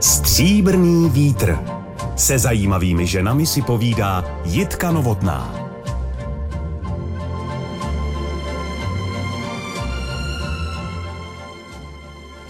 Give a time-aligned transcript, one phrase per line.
[0.00, 1.58] Stříbrný vítr.
[2.16, 5.57] Se zajímavými ženami si povídá Jitka Novotná.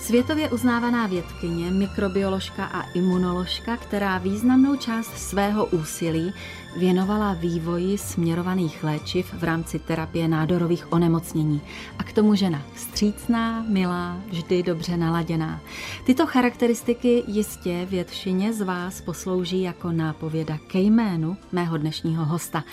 [0.08, 6.32] Světově uznávaná vědkyně, mikrobioložka a imunoložka, která významnou část svého úsilí
[6.76, 11.60] věnovala vývoji směrovaných léčiv v rámci terapie nádorových onemocnění.
[11.98, 15.60] A k tomu žena střícná, milá, vždy dobře naladěná.
[16.04, 22.64] Tyto charakteristiky jistě většině z vás poslouží jako nápověda ke jménu mého dnešního hosta.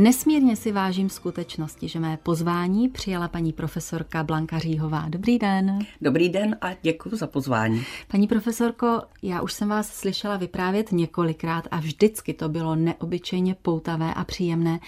[0.00, 5.04] Nesmírně si vážím skutečnosti, že mé pozvání přijala paní profesorka Blanka Říhová.
[5.08, 5.78] Dobrý den.
[6.00, 7.84] Dobrý den a děkuji za pozvání.
[8.08, 14.14] Paní profesorko, já už jsem vás slyšela vyprávět několikrát a vždycky to bylo neobyčejně poutavé
[14.14, 14.80] a příjemné.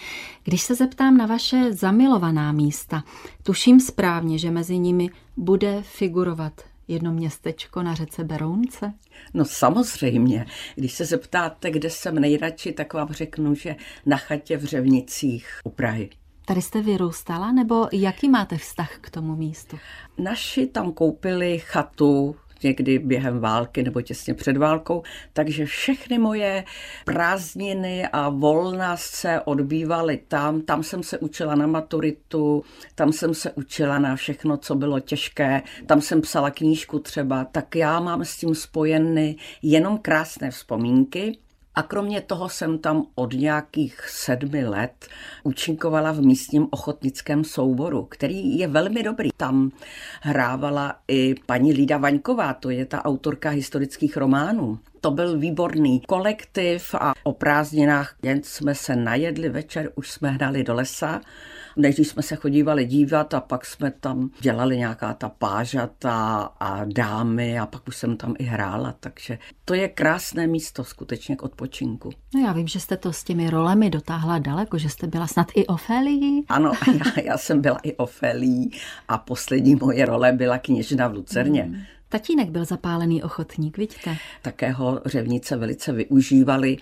[0.45, 3.05] Když se zeptám na vaše zamilovaná místa,
[3.43, 8.93] tuším správně, že mezi nimi bude figurovat jedno městečko na řece Berounce?
[9.35, 10.47] No samozřejmě.
[10.75, 15.71] Když se zeptáte, kde jsem nejradši, tak vám řeknu, že na chatě v Řevnicích u
[15.71, 16.11] Prahy.
[16.45, 19.79] Tady jste vyrůstala, nebo jaký máte vztah k tomu místu?
[20.19, 26.65] Naši tam koupili chatu někdy během války nebo těsně před válkou, takže všechny moje
[27.05, 30.61] prázdniny a volna se odbývaly tam.
[30.61, 35.63] Tam jsem se učila na maturitu, tam jsem se učila na všechno, co bylo těžké,
[35.87, 41.39] tam jsem psala knížku třeba, tak já mám s tím spojeny jenom krásné vzpomínky.
[41.81, 45.07] A kromě toho jsem tam od nějakých sedmi let
[45.43, 49.31] účinkovala v místním ochotnickém souboru, který je velmi dobrý.
[49.37, 49.71] Tam
[50.21, 54.79] hrávala i paní Lída Vaňková, to je ta autorka historických románů.
[55.01, 60.65] To byl výborný kolektiv a o prázdninách jen jsme se najedli večer, už jsme hnali
[60.65, 61.21] do lesa
[61.81, 67.59] než jsme se chodívali dívat a pak jsme tam dělali nějaká ta pážata a dámy
[67.59, 72.11] a pak už jsem tam i hrála, takže to je krásné místo skutečně k odpočinku.
[72.35, 75.47] No já vím, že jste to s těmi rolemi dotáhla daleko, že jste byla snad
[75.55, 76.45] i Ofelií.
[76.49, 76.73] Ano,
[77.17, 78.71] já, já jsem byla i Ofelií
[79.09, 81.63] a poslední moje role byla kněžna v Lucerně.
[81.63, 81.83] Hmm.
[82.13, 84.17] Tatínek byl zapálený ochotník, vidíte?
[84.43, 86.77] Také ho řevnice velice využívali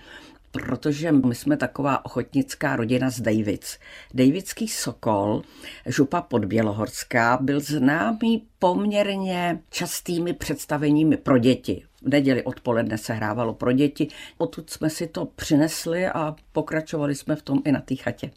[0.51, 3.77] protože my jsme taková ochotnická rodina z Davids.
[4.13, 5.41] Davidský Sokol,
[5.85, 11.83] župa podbělohorská, byl známý poměrně častými představeními pro děti.
[12.01, 14.07] V neděli odpoledne se hrávalo pro děti.
[14.37, 18.31] Odtud jsme si to přinesli a pokračovali jsme v tom i na té chatě.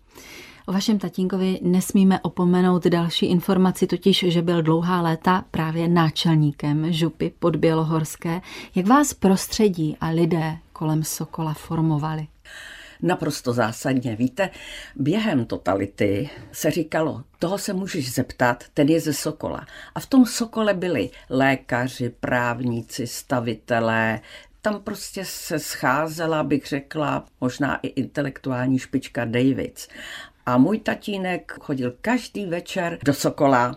[0.67, 7.33] O vašem tatínkovi nesmíme opomenout další informaci, totiž, že byl dlouhá léta právě náčelníkem župy
[7.39, 8.41] pod Bělohorské.
[8.75, 12.27] Jak vás prostředí a lidé kolem Sokola formovali?
[13.03, 14.17] Naprosto zásadně.
[14.17, 14.51] Víte,
[14.97, 19.67] během totality se říkalo, toho se můžeš zeptat, ten je ze Sokola.
[19.95, 24.21] A v tom Sokole byli lékaři, právníci, stavitelé,
[24.63, 29.89] tam prostě se scházela, bych řekla, možná i intelektuální špička Davids.
[30.47, 33.77] A můj tatínek chodil každý večer do Sokola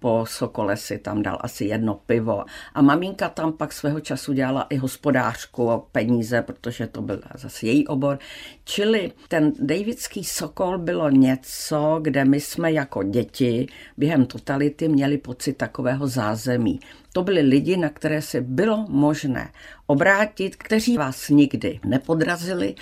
[0.00, 2.44] po Sokole si tam dal asi jedno pivo.
[2.74, 7.66] A maminka tam pak svého času dělala i hospodářku o peníze, protože to byl zase
[7.66, 8.18] její obor.
[8.64, 13.66] Čili ten Davidský Sokol bylo něco, kde my jsme jako děti
[13.96, 16.80] během totality měli pocit takového zázemí.
[17.12, 19.50] To byli lidi, na které se bylo možné
[19.86, 22.74] obrátit, kteří vás nikdy nepodrazili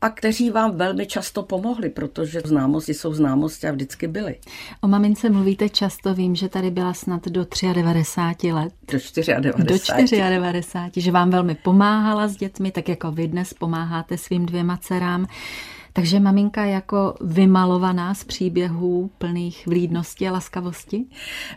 [0.00, 4.36] a kteří vám velmi často pomohli, protože známosti jsou známosti a vždycky byly.
[4.80, 8.72] O mamince mluvíte často, vím, že tady byla snad do 93 let.
[8.92, 9.34] Do 94.
[9.42, 14.76] Do 94, že vám velmi pomáhala s dětmi, tak jako vy dnes pomáháte svým dvěma
[14.76, 15.26] dcerám.
[15.92, 21.04] Takže maminka jako vymalovaná z příběhů plných vlídnosti a laskavosti?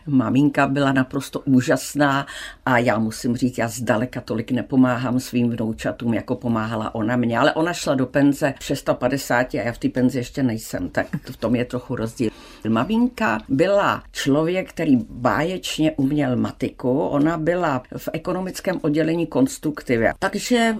[0.06, 2.26] Maminka byla naprosto úžasná
[2.66, 7.54] a já musím říct, já zdaleka tolik nepomáhám svým vnoučatům, jako pomáhala ona mě, ale
[7.54, 11.54] ona šla do penze 650 a já v té penzi ještě nejsem, tak v tom
[11.54, 12.30] je trochu rozdíl.
[12.68, 20.76] Maminka byla člověk, který báječně uměl matiku, ona byla v ekonomickém oddělení konstruktivy, takže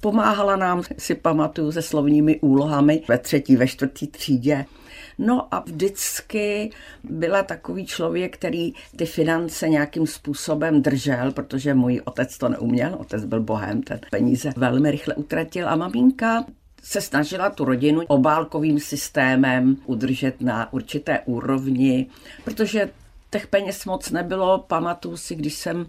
[0.00, 4.64] pomáhala nám, si pamatuju, se slovními úlohami ve třetí, ve čtvrtý třídě.
[5.18, 6.70] No a vždycky
[7.04, 13.24] byla takový člověk, který ty finance nějakým způsobem držel, protože můj otec to neuměl, otec
[13.24, 15.68] byl bohem, ten peníze velmi rychle utratil.
[15.68, 16.44] A maminka
[16.82, 22.06] se snažila tu rodinu obálkovým systémem udržet na určité úrovni,
[22.44, 22.88] protože
[23.32, 24.58] Těch peněz moc nebylo.
[24.58, 25.86] Pamatuju si, když jsem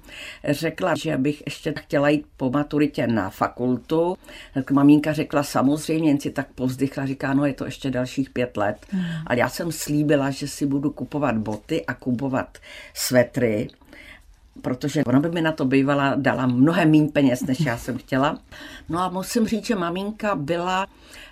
[0.49, 4.17] řekla, že bych ještě chtěla jít po maturitě na fakultu,
[4.53, 8.57] tak maminka řekla samozřejmě, jen si tak povzdychla, říká, no je to ještě dalších pět
[8.57, 8.77] let.
[8.89, 9.05] Hmm.
[9.27, 12.57] A já jsem slíbila, že si budu kupovat boty a kupovat
[12.93, 13.67] svetry
[14.61, 18.39] protože ona by mi na to bývala dala mnohem méně peněz, než já jsem chtěla.
[18.89, 20.87] No a musím říct, že maminka byla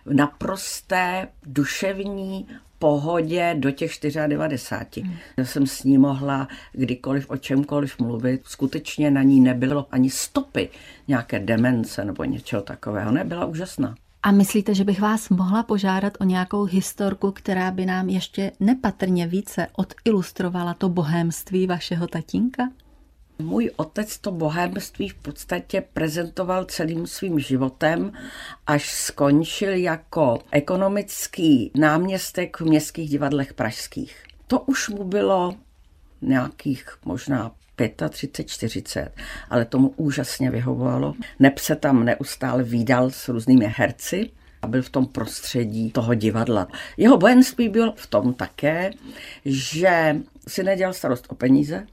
[0.05, 2.47] v naprosté duševní
[2.79, 3.91] pohodě do těch
[4.27, 5.07] 94.
[5.07, 5.17] Hmm.
[5.37, 8.41] Já jsem s ní mohla kdykoliv o čemkoliv mluvit.
[8.45, 10.69] Skutečně na ní nebylo ani stopy
[11.07, 13.11] nějaké demence nebo něčeho takového.
[13.11, 13.95] Nebyla úžasná.
[14.23, 19.27] A myslíte, že bych vás mohla požádat o nějakou historku, která by nám ještě nepatrně
[19.27, 22.69] více odilustrovala to bohémství vašeho tatínka?
[23.41, 28.11] Můj otec to bohémství v podstatě prezentoval celým svým životem,
[28.67, 34.23] až skončil jako ekonomický náměstek v městských divadlech pražských.
[34.47, 35.55] To už mu bylo
[36.21, 37.51] nějakých možná
[38.09, 39.11] 35, 40,
[39.49, 41.13] ale tomu úžasně vyhovovalo.
[41.39, 44.29] Neb se tam neustále výdal s různými herci
[44.61, 46.67] a byl v tom prostředí toho divadla.
[46.97, 48.91] Jeho bojenství bylo v tom také,
[49.45, 50.15] že
[50.47, 51.87] si nedělal starost o peníze,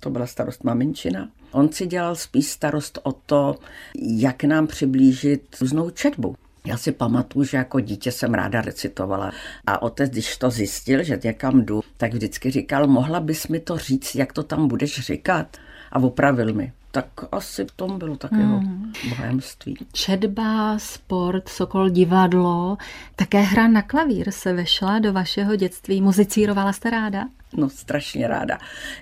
[0.00, 1.28] to byla starost maminčina.
[1.52, 3.56] On si dělal spíš starost o to,
[4.02, 6.36] jak nám přiblížit různou četbu.
[6.66, 9.32] Já si pamatuju, že jako dítě jsem ráda recitovala
[9.66, 13.78] a otec, když to zjistil, že někam jdu, tak vždycky říkal, mohla bys mi to
[13.78, 15.56] říct, jak to tam budeš říkat?
[15.92, 18.92] A opravil mi tak asi v tom bylo tak jeho hmm.
[19.08, 19.76] bohemství.
[19.92, 22.76] Četba, sport, Sokol divadlo,
[23.16, 26.02] také hra na klavír se vešla do vašeho dětství.
[26.02, 27.24] Muzicírovala jste ráda?
[27.56, 28.58] No, strašně ráda.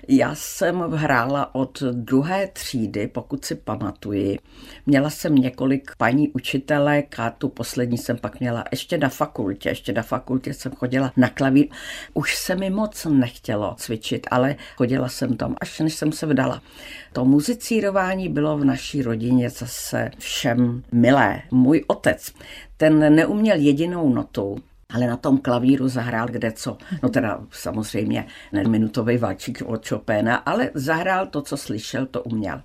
[0.07, 4.39] Já jsem hrála od druhé třídy, pokud si pamatuji.
[4.85, 9.69] Měla jsem několik paní učitelek a tu poslední jsem pak měla ještě na fakultě.
[9.69, 11.67] Ještě na fakultě jsem chodila na klavír.
[12.13, 16.61] Už se mi moc nechtělo cvičit, ale chodila jsem tam, až než jsem se vdala.
[17.13, 21.41] To muzicírování bylo v naší rodině zase všem milé.
[21.51, 22.33] Můj otec,
[22.77, 24.57] ten neuměl jedinou notu,
[24.93, 26.77] ale na tom klavíru zahrál kde co.
[27.03, 32.61] No teda samozřejmě ne minutový valčík od Chopina, ale zahrál to, co slyšel, to uměl.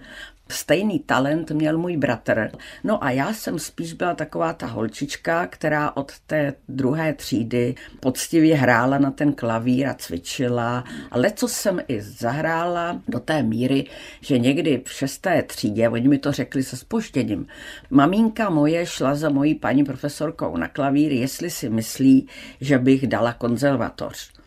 [0.51, 2.51] Stejný talent měl můj bratr.
[2.85, 8.57] No a já jsem spíš byla taková ta holčička, která od té druhé třídy poctivě
[8.57, 10.85] hrála na ten klavír a cvičila.
[11.11, 13.85] Ale co jsem i zahrála do té míry,
[14.21, 17.47] že někdy v šesté třídě, oni mi to řekli se spoštěním,
[17.91, 22.29] maminka moje šla za mojí paní profesorkou na klavír, jestli si myslí,
[22.61, 24.38] že bych dala konzervatoř.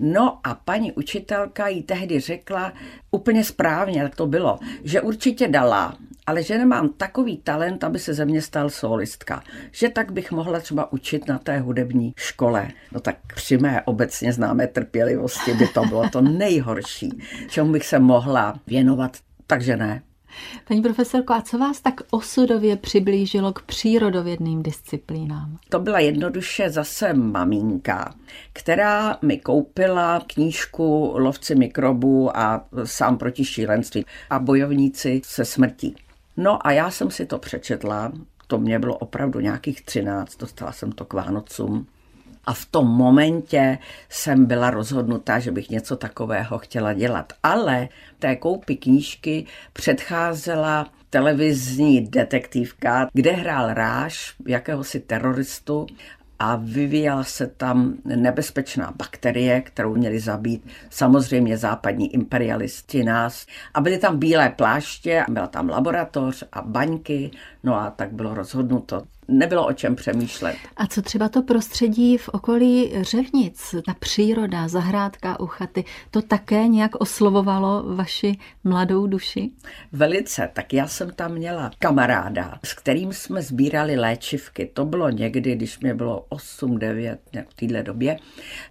[0.00, 2.72] No a paní učitelka jí tehdy řekla
[3.10, 5.96] úplně správně, jak to bylo, že určitě dala,
[6.26, 9.42] ale že nemám takový talent, aby se ze mě stal solistka.
[9.72, 12.68] Že tak bych mohla třeba učit na té hudební škole.
[12.92, 17.98] No tak při mé obecně známé trpělivosti by to bylo to nejhorší, čemu bych se
[17.98, 19.16] mohla věnovat.
[19.46, 20.02] Takže ne.
[20.68, 25.56] Paní profesorko, a co vás tak osudově přiblížilo k přírodovědným disciplínám?
[25.68, 28.14] To byla jednoduše zase maminka,
[28.52, 35.96] která mi koupila knížku Lovci mikrobů a sám proti šílenství a bojovníci se smrtí.
[36.36, 38.12] No a já jsem si to přečetla,
[38.46, 41.86] to mě bylo opravdu nějakých 13, dostala jsem to k Vánocům.
[42.48, 43.78] A v tom momentě
[44.08, 47.32] jsem byla rozhodnutá, že bych něco takového chtěla dělat.
[47.42, 55.86] Ale té koupi knížky předcházela televizní detektivka, kde hrál Ráš, jakéhosi teroristu
[56.38, 63.46] a vyvíjela se tam nebezpečná bakterie, kterou měli zabít samozřejmě západní imperialisti nás.
[63.74, 67.30] A byly tam bílé pláště, byla tam laboratoř a baňky,
[67.62, 70.56] no a tak bylo rozhodnuto nebylo o čem přemýšlet.
[70.76, 76.68] A co třeba to prostředí v okolí Řevnic, ta příroda, zahrádka u chaty, to také
[76.68, 79.50] nějak oslovovalo vaši mladou duši?
[79.92, 84.70] Velice, tak já jsem tam měla kamaráda, s kterým jsme sbírali léčivky.
[84.74, 87.16] To bylo někdy, když mě bylo 8-9
[87.48, 88.16] v téhle době.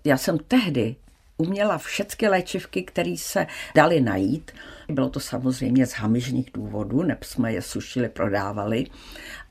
[0.04, 0.96] Já jsem tehdy
[1.38, 4.52] uměla všechny léčivky, které se daly najít.
[4.90, 8.86] Bylo to samozřejmě z hamižních důvodů, neb jsme je sušili, prodávali.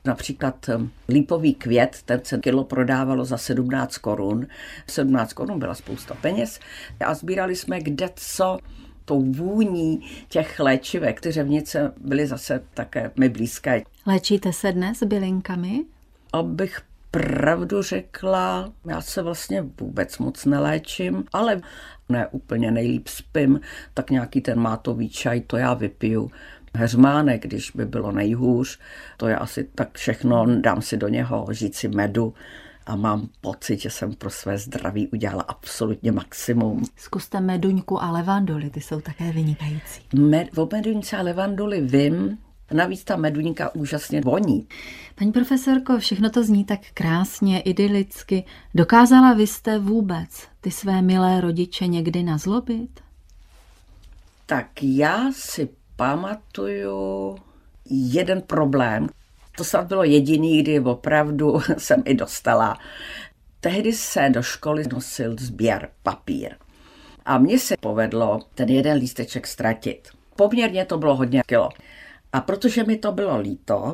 [0.07, 0.77] Například eh,
[1.09, 4.47] lípový květ, ten se kilo prodávalo za 17 korun.
[4.89, 6.59] 17 korun byla spousta peněz
[7.05, 8.57] a sbírali jsme kde co
[9.05, 11.21] tou vůní těch léčivek.
[11.21, 13.81] Ty řevnice byly zase také mi blízké.
[14.05, 15.85] Léčíte se dnes bylinkami?
[16.33, 21.61] Abych pravdu řekla, já se vlastně vůbec moc neléčím, ale
[22.09, 23.59] ne úplně nejlíp spím,
[23.93, 26.31] tak nějaký ten mátový čaj, to já vypiju
[26.75, 28.79] heřmánek, když by bylo nejhůř.
[29.17, 32.33] To je asi tak všechno, dám si do něho žíci medu
[32.85, 36.83] a mám pocit, že jsem pro své zdraví udělala absolutně maximum.
[36.95, 40.01] Zkuste meduňku a levanduly, ty jsou také vynikající.
[40.15, 42.37] Med, o meduňce a levanduly vím,
[42.73, 44.67] Navíc ta meduňka úžasně voní.
[45.15, 48.43] Paní profesorko, všechno to zní tak krásně, idylicky.
[48.75, 52.99] Dokázala vy jste vůbec ty své milé rodiče někdy nazlobit?
[54.45, 57.37] Tak já si pamatuju
[57.89, 59.07] jeden problém.
[59.57, 62.77] To snad bylo jediný, kdy opravdu jsem i dostala.
[63.59, 66.55] Tehdy se do školy nosil sběr papír.
[67.25, 70.07] A mně se povedlo ten jeden lísteček ztratit.
[70.35, 71.69] Poměrně to bylo hodně kilo.
[72.33, 73.93] A protože mi to bylo líto,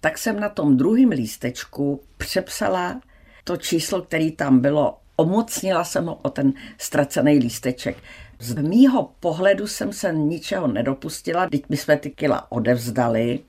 [0.00, 3.00] tak jsem na tom druhém lístečku přepsala
[3.44, 4.98] to číslo, který tam bylo.
[5.16, 7.96] Omocnila jsem ho o ten ztracený lísteček.
[8.40, 13.40] Z mýho pohledu jsem se ničeho nedopustila, teď my jsme ty kila odevzdali,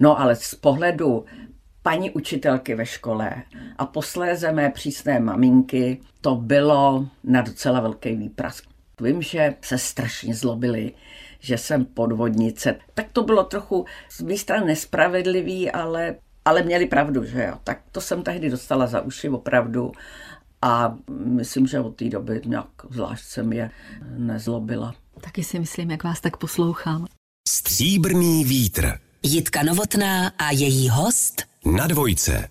[0.00, 1.24] no ale z pohledu
[1.82, 3.42] paní učitelky ve škole
[3.78, 8.64] a posléze mé přísné maminky to bylo na docela velký výprask.
[9.00, 10.92] Vím, že se strašně zlobili,
[11.40, 12.74] že jsem podvodnice.
[12.94, 17.54] Tak to bylo trochu z mé strany nespravedlivý, ale, ale měli pravdu, že jo.
[17.64, 19.92] Tak to jsem tehdy dostala za uši opravdu
[20.62, 23.70] a myslím, že od té doby nějak zvlášť jsem je
[24.16, 24.94] nezlobila.
[25.20, 27.06] Taky si myslím, jak vás tak poslouchám.
[27.48, 28.98] Stříbrný vítr.
[29.22, 31.42] Jitka Novotná a její host
[31.76, 32.48] Na dvojce.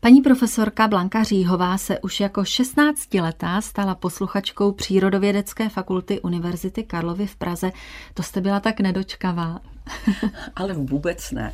[0.00, 7.36] Paní profesorka Blanka Říhová se už jako 16-letá stala posluchačkou Přírodovědecké fakulty Univerzity Karlovy v
[7.36, 7.70] Praze.
[8.14, 9.60] To jste byla tak nedočkavá.
[10.56, 11.52] Ale vůbec ne.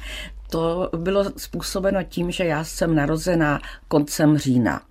[0.50, 4.82] To bylo způsobeno tím, že já jsem narozená koncem října.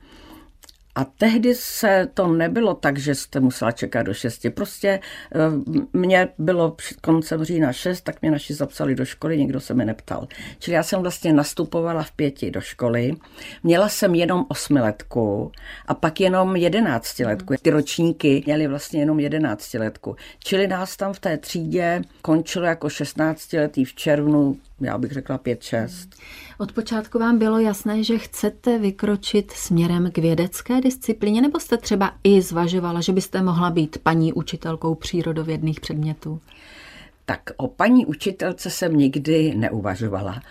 [0.95, 4.49] A tehdy se to nebylo tak, že jste musela čekat do šesti.
[4.49, 4.99] Prostě
[5.35, 5.39] eh,
[5.93, 10.27] mě bylo koncem října šest, tak mě naši zapsali do školy, nikdo se mi neptal.
[10.59, 13.13] Čili já jsem vlastně nastupovala v pěti do školy.
[13.63, 15.51] Měla jsem jenom osmiletku
[15.87, 17.53] a pak jenom jedenáctiletku.
[17.61, 20.15] Ty ročníky měly vlastně jenom jedenáctiletku.
[20.39, 26.09] Čili nás tam v té třídě končilo jako šestnáctiletý v červnu já bych řekla 5-6.
[26.57, 32.13] Od počátku vám bylo jasné, že chcete vykročit směrem k vědecké disciplíně, nebo jste třeba
[32.23, 36.41] i zvažovala, že byste mohla být paní učitelkou přírodovědných předmětů?
[37.25, 40.41] Tak o paní učitelce jsem nikdy neuvažovala,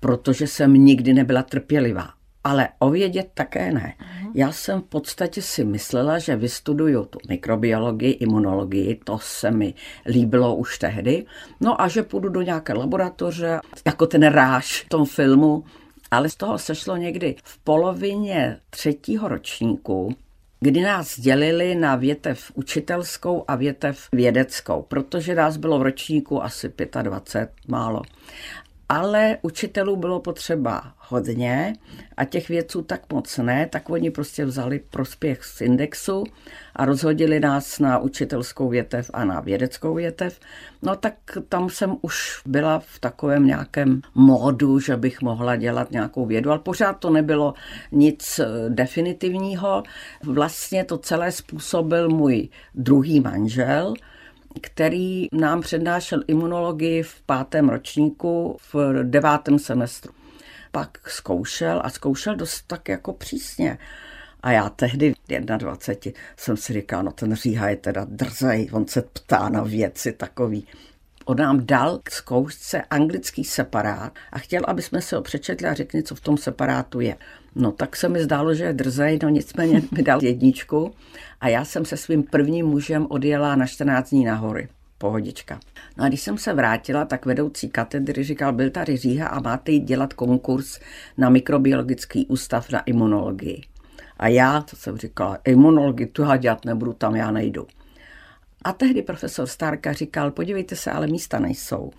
[0.00, 2.10] protože jsem nikdy nebyla trpělivá.
[2.44, 3.94] Ale o vědět také ne.
[4.00, 4.30] Uh-huh.
[4.34, 9.74] Já jsem v podstatě si myslela, že vystuduju tu mikrobiologii, imunologii, to se mi
[10.06, 11.26] líbilo už tehdy.
[11.60, 15.64] No a že půjdu do nějaké laboratoře, jako ten ráž v tom filmu.
[16.10, 20.14] Ale z toho sešlo někdy v polovině třetího ročníku,
[20.60, 26.72] kdy nás dělili na větev učitelskou a větev vědeckou, protože nás bylo v ročníku asi
[27.02, 28.02] 25, málo
[28.88, 31.72] ale učitelů bylo potřeba hodně
[32.16, 36.24] a těch věců tak moc ne, tak oni prostě vzali prospěch z indexu
[36.76, 40.40] a rozhodili nás na učitelskou větev a na vědeckou větev.
[40.82, 41.14] No tak
[41.48, 46.58] tam jsem už byla v takovém nějakém módu, že bych mohla dělat nějakou vědu, ale
[46.58, 47.54] pořád to nebylo
[47.92, 49.82] nic eh, definitivního.
[50.22, 53.94] Vlastně to celé způsobil můj druhý manžel,
[54.60, 60.12] který nám přednášel imunologii v pátém ročníku v devátém semestru.
[60.72, 63.78] Pak zkoušel a zkoušel dost tak jako přísně.
[64.40, 68.86] A já tehdy v 21 jsem si říkal, no ten Říha je teda drzej, on
[68.86, 70.66] se ptá na věci takový.
[71.24, 75.74] On nám dal k zkoušce anglický separát a chtěl, aby jsme si ho přečetli a
[75.74, 77.16] řekli, co v tom separátu je.
[77.54, 80.94] No tak se mi zdálo, že je drzej, no nicméně mi dal jedničku
[81.40, 84.68] a já jsem se svým prvním mužem odjela na 14 dní na hory.
[84.98, 85.60] Pohodička.
[85.96, 89.72] No a když jsem se vrátila, tak vedoucí katedry říkal, byl tady Říha a máte
[89.72, 90.80] jít dělat konkurs
[91.18, 93.62] na mikrobiologický ústav na imunologii.
[94.16, 97.66] A já, co jsem říkala, imunologii tu já dělat nebudu, tam já nejdu.
[98.64, 101.90] A tehdy profesor Starka říkal, podívejte se, ale místa nejsou.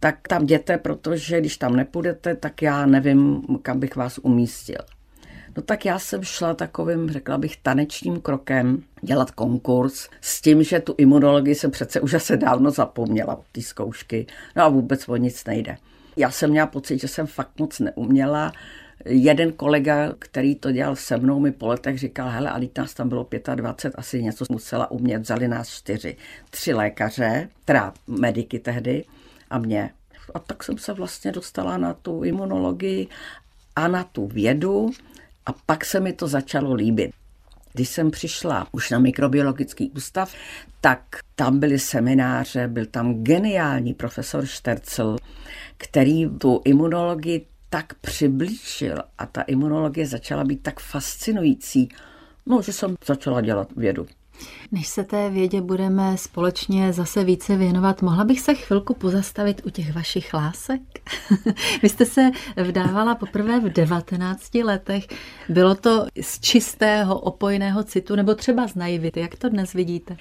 [0.00, 4.78] Tak tam jděte, protože když tam nepůjdete, tak já nevím, kam bych vás umístil.
[5.56, 10.80] No tak já jsem šla takovým, řekla bych, tanečním krokem dělat konkurs s tím, že
[10.80, 14.26] tu imunologii jsem přece už asi dávno zapomněla od té zkoušky.
[14.56, 15.76] No a vůbec o nic nejde.
[16.16, 18.52] Já jsem měla pocit, že jsem fakt moc neuměla.
[19.04, 23.08] Jeden kolega, který to dělal se mnou, mi po letech říkal, hele, ale nás tam
[23.08, 26.16] bylo 25, asi něco musela umět, vzali nás čtyři.
[26.50, 29.04] Tři lékaře, teda mediky tehdy
[29.50, 29.90] a mě.
[30.34, 33.08] A tak jsem se vlastně dostala na tu imunologii
[33.76, 34.90] a na tu vědu
[35.46, 37.10] a pak se mi to začalo líbit.
[37.72, 40.34] Když jsem přišla už na mikrobiologický ústav,
[40.80, 41.02] tak
[41.34, 45.16] tam byly semináře, byl tam geniální profesor Štercel,
[45.76, 51.88] který tu imunologii tak přiblížil a ta imunologie začala být tak fascinující,
[52.46, 54.06] no, že jsem začala dělat vědu.
[54.72, 59.70] Než se té vědě budeme společně zase více věnovat, mohla bych se chvilku pozastavit u
[59.70, 60.80] těch vašich lásek?
[61.82, 65.06] Vy jste se vdávala poprvé v 19 letech.
[65.48, 69.20] Bylo to z čistého, opojného citu nebo třeba z naivity?
[69.20, 70.16] Jak to dnes vidíte?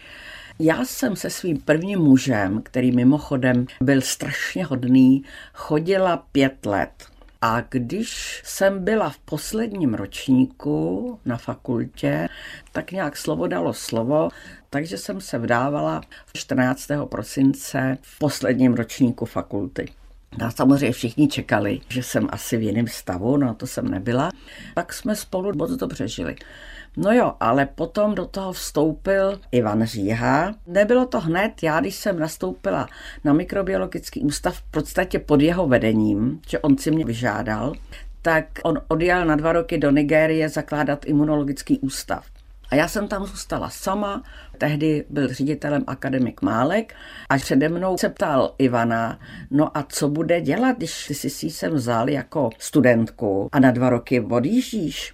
[0.60, 7.09] Já jsem se svým prvním mužem, který mimochodem byl strašně hodný, chodila pět let.
[7.42, 12.28] A když jsem byla v posledním ročníku na fakultě,
[12.72, 14.30] tak nějak slovo dalo slovo,
[14.70, 16.02] takže jsem se vdávala
[16.34, 16.88] 14.
[17.10, 19.92] prosince v posledním ročníku fakulty.
[20.38, 24.32] No samozřejmě všichni čekali, že jsem asi v jiném stavu, no to jsem nebyla.
[24.76, 26.36] Tak jsme spolu moc dobře žili.
[26.98, 30.54] No jo, ale potom do toho vstoupil Ivan Říha.
[30.68, 32.88] Nebylo to hned, já když jsem nastoupila
[33.24, 37.74] na mikrobiologický ústav v podstatě pod jeho vedením, že on si mě vyžádal,
[38.22, 42.26] tak on odjel na dva roky do Nigérie zakládat imunologický ústav.
[42.72, 44.24] A já jsem tam zůstala sama,
[44.60, 46.94] tehdy byl ředitelem akademik Málek
[47.30, 49.20] a přede mnou se ptal Ivana,
[49.52, 53.72] no a co bude dělat, když ty si si sem vzal jako studentku a na
[53.72, 55.12] dva roky odjíždíš?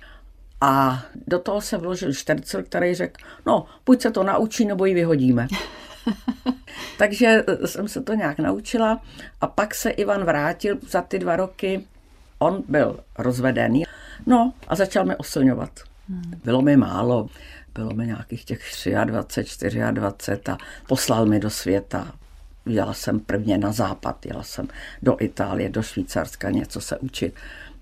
[0.62, 4.94] A do toho se vložil Štercel, který řekl, no, buď se to naučí, nebo ji
[4.94, 5.48] vyhodíme.
[6.98, 9.02] Takže eh, jsem se to nějak naučila
[9.42, 11.84] a pak se Ivan vrátil za ty dva roky.
[12.40, 13.84] On byl rozvedený,
[14.26, 15.70] no a začal mi osilňovat.
[16.10, 16.42] Hmm.
[16.44, 17.30] Bylo mi málo,
[17.76, 18.62] bylo mi nějakých těch
[19.06, 22.12] 23, 24 a poslal mi do světa.
[22.66, 24.68] Jela jsem prvně na západ, jela jsem
[25.02, 27.34] do Itálie, do Švýcarska něco se učit.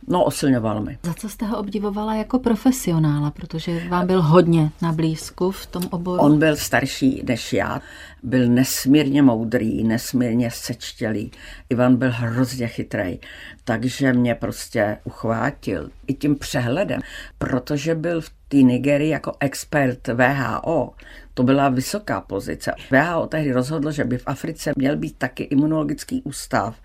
[0.07, 0.97] No, osilňoval mi.
[1.03, 5.83] Za co jste ho obdivovala jako profesionála, protože vám byl hodně na blízku v tom
[5.91, 6.21] oboru?
[6.21, 7.81] On byl starší než já,
[8.23, 11.31] byl nesmírně moudrý, nesmírně sečtělý.
[11.69, 13.19] Ivan byl hrozně chytrý,
[13.63, 17.01] takže mě prostě uchvátil i tím přehledem,
[17.37, 20.93] protože byl v té Nigerii jako expert VHO.
[21.33, 22.73] To byla vysoká pozice.
[22.91, 26.75] VHO tehdy rozhodlo, že by v Africe měl být taky imunologický ústav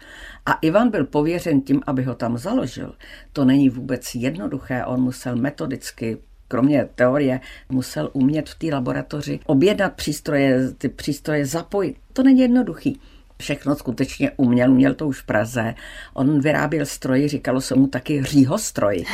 [0.46, 2.94] a Ivan byl pověřen tím, aby ho tam založil.
[3.32, 9.92] To není vůbec jednoduché, on musel metodicky kromě teorie, musel umět v té laboratoři objednat
[9.92, 11.96] přístroje, ty přístroje zapojit.
[12.12, 13.00] To není jednoduchý
[13.42, 15.74] všechno skutečně uměl, uměl to už v Praze.
[16.14, 19.04] On vyráběl stroji, říkalo se mu taky hříhostroj.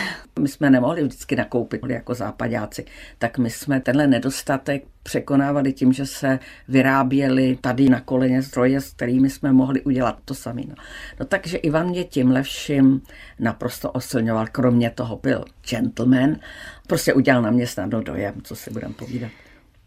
[0.40, 2.84] My jsme nemohli vždycky nakoupit jako západáci,
[3.18, 8.92] tak my jsme tenhle nedostatek překonávali tím, že se vyráběly tady na koleně stroje, s
[8.92, 10.62] kterými jsme mohli udělat to samé.
[10.68, 10.74] No.
[11.20, 13.02] no takže Ivan mě tímhle vším
[13.38, 16.36] naprosto osilňoval, kromě toho byl gentleman,
[16.86, 19.30] prostě udělal na mě snadno dojem, co si budeme povídat.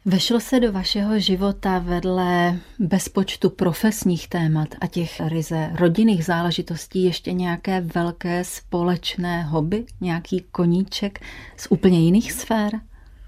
[0.10, 7.34] Vešlo se do vašeho života vedle bezpočtu profesních témat a těch ryze rodinných záležitostí ještě
[7.34, 11.20] nějaké velké společné hobby, nějaký koníček
[11.58, 12.72] z úplně jiných sfér?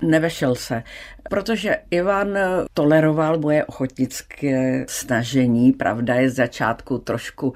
[0.01, 0.83] Nevešel se,
[1.29, 2.27] protože Ivan
[2.73, 7.53] toleroval moje ochotnické snažení, pravda je z začátku trošku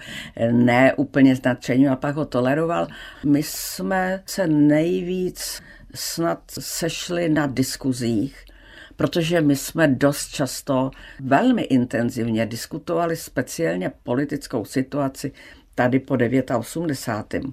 [0.51, 2.87] ne úplně značení, a pak ho toleroval.
[3.25, 5.61] My jsme se nejvíc
[5.95, 8.45] snad sešli na diskuzích,
[8.95, 15.31] protože my jsme dost často velmi intenzivně diskutovali speciálně politickou situaci
[15.75, 16.17] tady po
[16.57, 17.51] 89.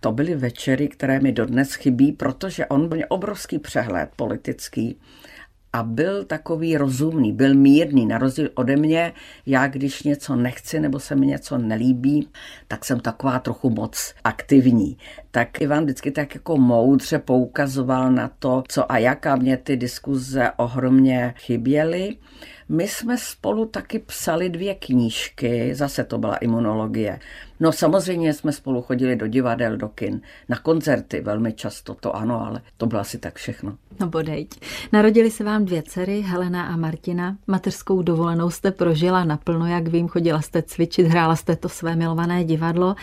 [0.00, 4.98] To byly večery, které mi dodnes chybí, protože on byl obrovský přehled politický
[5.72, 9.12] a byl takový rozumný, byl mírný, na rozdíl ode mě.
[9.46, 12.28] Já, když něco nechci nebo se mi něco nelíbí,
[12.68, 14.98] tak jsem taková trochu moc aktivní.
[15.36, 20.50] Tak Ivan vždycky tak jako moudře poukazoval na to, co a jaká mě ty diskuze
[20.56, 22.16] ohromně chyběly.
[22.68, 27.18] My jsme spolu taky psali dvě knížky, zase to byla imunologie.
[27.60, 32.46] No samozřejmě jsme spolu chodili do divadel, do kin, na koncerty velmi často, to ano,
[32.46, 33.76] ale to bylo asi tak všechno.
[34.00, 34.60] No bodejť.
[34.92, 37.36] Narodili se vám dvě dcery, Helena a Martina.
[37.46, 42.44] Mateřskou dovolenou jste prožila naplno, jak vím, chodila jste cvičit, hrála jste to své milované
[42.44, 42.94] divadlo.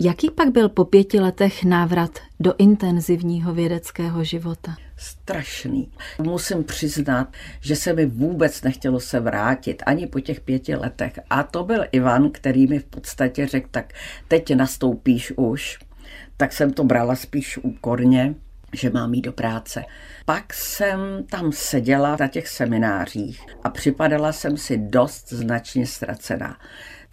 [0.00, 4.76] Jaký pak byl po pěti letech návrat do intenzivního vědeckého života?
[4.96, 5.90] Strašný.
[6.22, 7.28] Musím přiznat,
[7.60, 11.18] že se mi vůbec nechtělo se vrátit ani po těch pěti letech.
[11.30, 13.92] A to byl Ivan, který mi v podstatě řekl, tak
[14.28, 15.78] teď nastoupíš už.
[16.36, 18.34] Tak jsem to brala spíš úkorně
[18.74, 19.84] že mám jít do práce.
[20.24, 26.56] Pak jsem tam seděla na těch seminářích a připadala jsem si dost značně ztracená.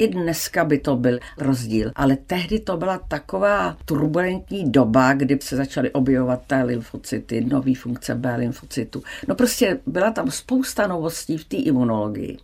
[0.01, 5.55] I dneska by to byl rozdíl, ale tehdy to byla taková turbulentní doba, kdy se
[5.55, 9.03] začaly objevovat té lymfocyty, nové funkce B lymfocytu.
[9.27, 12.37] No prostě byla tam spousta novostí v té imunologii.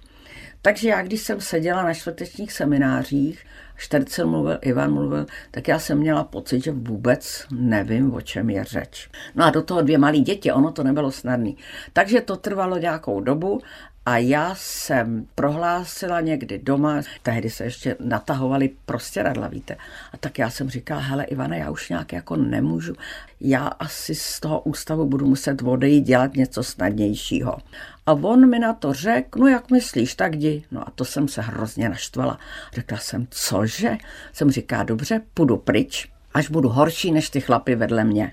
[0.62, 3.46] Takže já, když jsem seděla na čtvrtečních seminářích
[3.78, 8.64] Štercel mluvil, Ivan mluvil, tak já jsem měla pocit, že vůbec nevím, o čem je
[8.64, 9.10] řeč.
[9.36, 11.52] No a do toho dvě malé děti, ono to nebylo snadné.
[11.94, 13.62] Takže to trvalo nějakou dobu
[14.08, 19.78] a já jsem prohlásila někdy doma, tehdy se ještě natahovali prostě radla, víte.
[20.14, 22.94] A tak já jsem říkala, hele Ivane, já už nějak jako nemůžu.
[23.42, 27.58] Já asi z toho ústavu budu muset odejít dělat něco snadnějšího.
[28.06, 30.64] A on mi na to řekl, no jak myslíš, tak jdi.
[30.72, 32.40] No a to jsem se hrozně naštvala.
[32.74, 33.98] Řekla jsem, cože?
[34.34, 38.32] Jsem říká, dobře, půjdu pryč, až budu horší než ty chlapy vedle mě.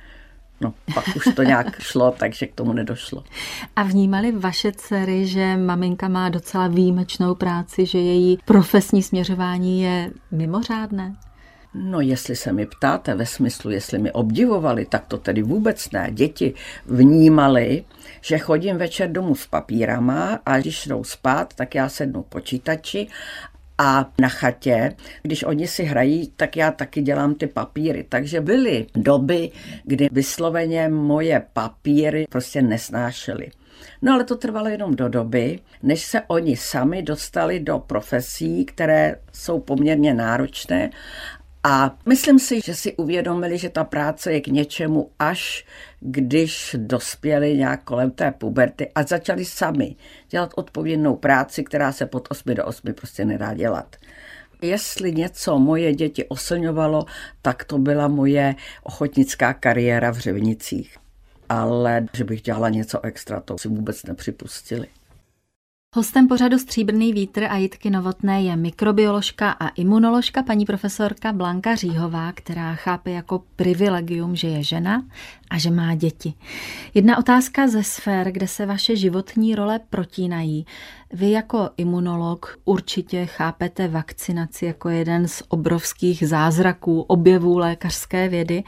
[0.65, 3.25] No, pak už to nějak šlo, takže k tomu nedošlo.
[3.77, 10.11] A vnímali vaše dcery, že maminka má docela výjimečnou práci, že její profesní směřování je
[10.31, 11.17] mimořádné?
[11.75, 16.09] No, jestli se mi ptáte ve smyslu, jestli mi obdivovali, tak to tedy vůbec ne.
[16.13, 16.55] Děti
[16.87, 17.85] vnímali,
[18.21, 23.07] že chodím večer domů s papírama a když jdou spát, tak já sednu počítači
[23.79, 28.07] a na chatě, když oni si hrají, tak já taky dělám ty papíry.
[28.09, 29.51] Takže byly doby,
[29.85, 33.51] kdy vysloveně moje papíry prostě nesnášely.
[34.03, 39.17] No ale to trvalo jenom do doby, než se oni sami dostali do profesí, které
[39.33, 40.91] jsou poměrně náročné
[41.67, 45.67] a myslím si, že si uvědomili, že ta práce je k něčemu, až
[46.01, 49.97] když dospěli nějak kolem té puberty a začali sami
[50.31, 53.97] dělat odpovědnou práci, která se pod 8 do 8 prostě nedá dělat.
[54.63, 57.07] Jestli něco moje děti oslňovalo,
[57.43, 60.97] tak to byla moje ochotnická kariéra v Řevnicích.
[61.49, 64.87] Ale že bych dělala něco extra, to si vůbec nepřipustili.
[65.97, 72.33] Hostem pořadu Stříbrný vítr a Jitky Novotné je mikrobioložka a imunoložka paní profesorka Blanka Říhová,
[72.33, 75.05] která chápe jako privilegium, že je žena
[75.51, 76.35] a že má děti.
[76.95, 80.67] Jedna otázka ze sfér, kde se vaše životní role protínají.
[81.13, 88.65] Vy jako imunolog určitě chápete vakcinaci jako jeden z obrovských zázraků, objevů lékařské vědy.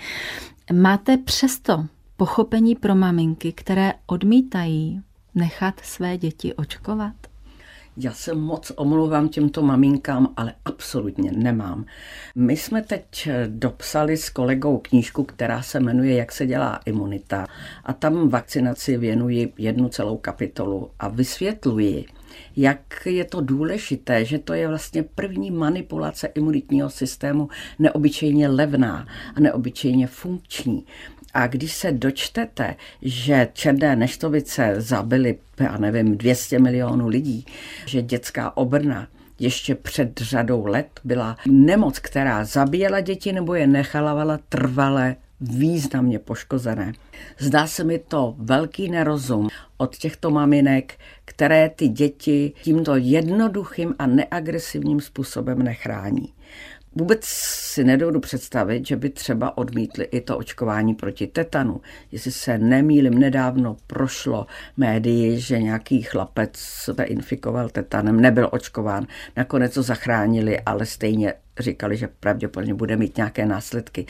[0.73, 1.87] Máte přesto
[2.17, 5.03] pochopení pro maminky, které odmítají
[5.37, 7.15] nechat své děti očkovat?
[7.99, 11.85] Já se moc omlouvám těmto maminkám, ale absolutně nemám.
[12.35, 17.47] My jsme teď dopsali s kolegou knížku, která se jmenuje Jak se dělá imunita
[17.85, 22.05] a tam vakcinaci věnuji jednu celou kapitolu a vysvětluji,
[22.57, 29.41] jak je to důležité, že to je vlastně první manipulace imunitního systému neobyčejně levná a
[29.41, 30.85] neobyčejně funkční.
[31.37, 37.47] A když se dočtete, že černé neštovice zabily, já nevím, 200 milionů lidí,
[37.87, 44.39] že dětská obrna ještě před řadou let byla nemoc, která zabíjela děti nebo je nechala
[44.49, 46.93] trvale významně poškozené.
[47.39, 50.95] Zdá se mi to velký nerozum od těchto maminek,
[51.25, 56.33] které ty děti tímto jednoduchým a neagresivním způsobem nechrání.
[56.99, 61.81] Vůbec si nedovedu představit, že by třeba odmítli i to očkování proti tetanu.
[62.13, 69.07] Jestli se nemýlim, nedávno prošlo médii, že nějaký chlapec se infikoval tetanem, nebyl očkován.
[69.37, 74.07] Nakonec to zachránili, ale stejně říkali, že pravděpodobně bude mít nějaké následky.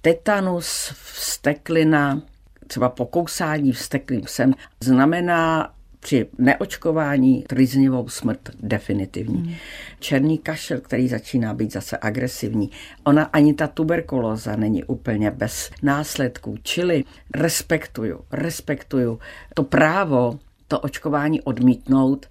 [0.00, 2.22] Tetanus, vsteklina,
[2.66, 9.42] třeba pokousání vsteklým psem, znamená při neočkování trýznivou smrt definitivní.
[9.42, 9.54] Hmm.
[10.00, 12.70] Černý kašel, který začíná být zase agresivní.
[13.04, 16.56] Ona ani ta tuberkulóza není úplně bez následků.
[16.62, 19.18] Čili respektuju, respektuju
[19.54, 20.38] to právo
[20.68, 22.26] to očkování odmítnout,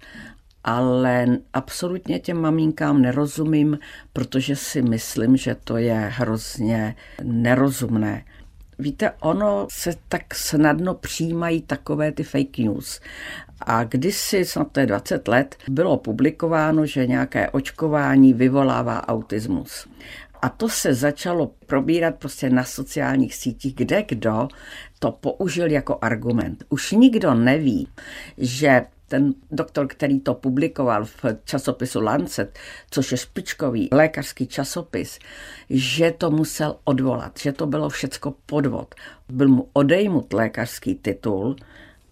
[0.64, 3.78] ale absolutně těm maminkám nerozumím,
[4.12, 8.24] protože si myslím, že to je hrozně nerozumné.
[8.78, 13.00] Víte, ono se tak snadno přijímají takové ty fake news.
[13.60, 19.88] A kdysi, snad to je 20 let, bylo publikováno, že nějaké očkování vyvolává autismus.
[20.42, 24.48] A to se začalo probírat prostě na sociálních sítích, kde kdo
[24.98, 26.64] to použil jako argument.
[26.68, 27.88] Už nikdo neví,
[28.38, 28.82] že
[29.12, 32.58] ten doktor, který to publikoval v časopisu Lancet,
[32.90, 35.18] což je špičkový lékařský časopis,
[35.70, 38.94] že to musel odvolat, že to bylo všecko podvod.
[39.28, 41.56] Byl mu odejmut lékařský titul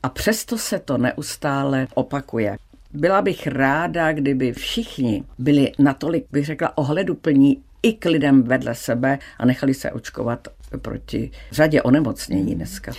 [0.03, 2.57] a přesto se to neustále opakuje.
[2.93, 9.19] Byla bych ráda, kdyby všichni byli natolik, bych řekla, ohleduplní i k lidem vedle sebe
[9.39, 10.49] a nechali se očkovat
[10.83, 12.93] proti řadě onemocnění dneska.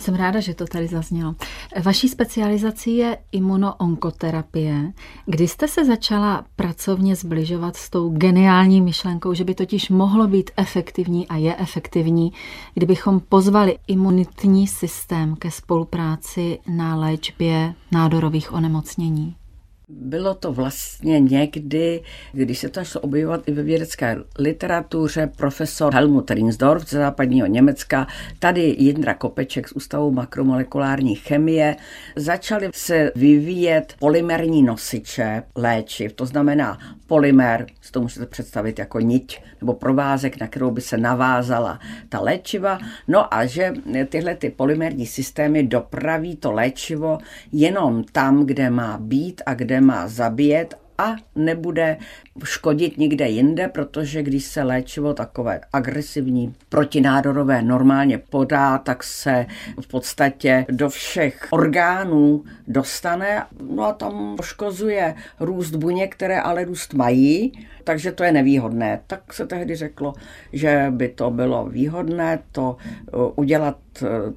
[0.00, 1.34] Jsem ráda, že to tady zaznělo.
[1.82, 4.92] Vaší specializací je imunoonkoterapie.
[5.26, 10.50] Kdy jste se začala pracovně zbližovat s tou geniální myšlenkou, že by totiž mohlo být
[10.56, 12.32] efektivní a je efektivní,
[12.74, 19.36] kdybychom pozvali imunitní systém ke spolupráci na léčbě nádorových onemocnění?
[19.92, 26.30] Bylo to vlastně někdy, když se to šlo objevovat i ve vědecké literatuře, profesor Helmut
[26.30, 28.06] Rinsdorf z západního Německa,
[28.38, 31.76] tady Jindra Kopeček z Ústavu makromolekulární chemie,
[32.16, 39.40] začali se vyvíjet polymerní nosiče léčiv, to znamená polymer, si to můžete představit jako niť
[39.60, 43.72] nebo provázek, na kterou by se navázala ta léčiva, no a že
[44.08, 47.18] tyhle ty polymerní systémy dopraví to léčivo
[47.52, 51.96] jenom tam, kde má být a kde má zabíjet a nebude
[52.44, 59.46] škodit nikde jinde, protože když se léčivo takové agresivní protinádorové normálně podá, tak se
[59.80, 66.94] v podstatě do všech orgánů dostane no a tam poškozuje růst buněk, které ale růst
[66.94, 67.52] mají
[67.84, 69.00] takže to je nevýhodné.
[69.06, 70.14] Tak se tehdy řeklo,
[70.52, 72.76] že by to bylo výhodné to
[73.12, 73.78] uh, udělat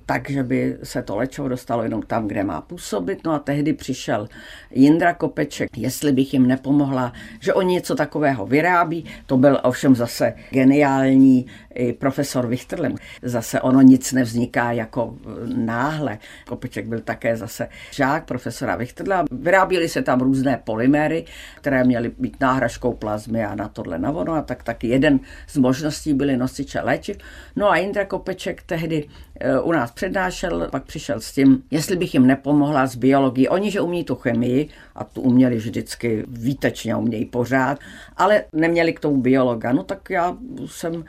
[0.06, 3.20] tak, že by se to léčivo dostalo jenom tam, kde má působit.
[3.26, 4.28] No a tehdy přišel
[4.72, 9.06] Jindra Kopeček, jestli bych jim nepomohla, že oni něco takového vyrábí.
[9.26, 12.96] To byl ovšem zase geniální i profesor Vichterlem.
[13.22, 15.18] Zase ono nic nevzniká jako uh,
[15.56, 16.18] náhle.
[16.48, 19.26] Kopeček byl také zase žák profesora Vichterla.
[19.32, 21.26] Vyráběly se tam různé polymery,
[21.58, 25.58] které měly být náhražkou plazmy a na tohle na vono, a tak taky jeden z
[25.58, 27.18] možností byly nosiče léčiv.
[27.56, 29.08] No a Indra Kopeček tehdy
[29.40, 33.50] e, u nás přednášel, pak přišel s tím, jestli bych jim nepomohla s biologií.
[33.50, 37.80] Oni, že umí tu chemii, a tu uměli vždycky výtečně, umějí pořád,
[38.18, 39.74] ale neměli k tomu biologa.
[39.74, 41.04] No tak já jsem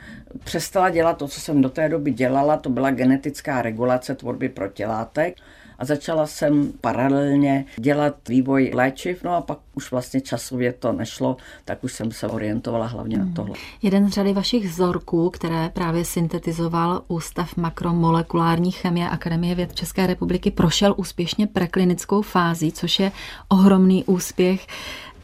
[0.55, 5.37] přestala dělat to, co jsem do té doby dělala, to byla genetická regulace tvorby protilátek
[5.79, 11.37] a začala jsem paralelně dělat vývoj léčiv, no a pak už vlastně časově to nešlo,
[11.65, 13.55] tak už jsem se orientovala hlavně na tohle.
[13.81, 20.51] Jeden z řady vašich vzorků, které právě syntetizoval Ústav makromolekulární chemie Akademie věd České republiky,
[20.51, 23.11] prošel úspěšně preklinickou fází, což je
[23.49, 24.67] ohromný úspěch.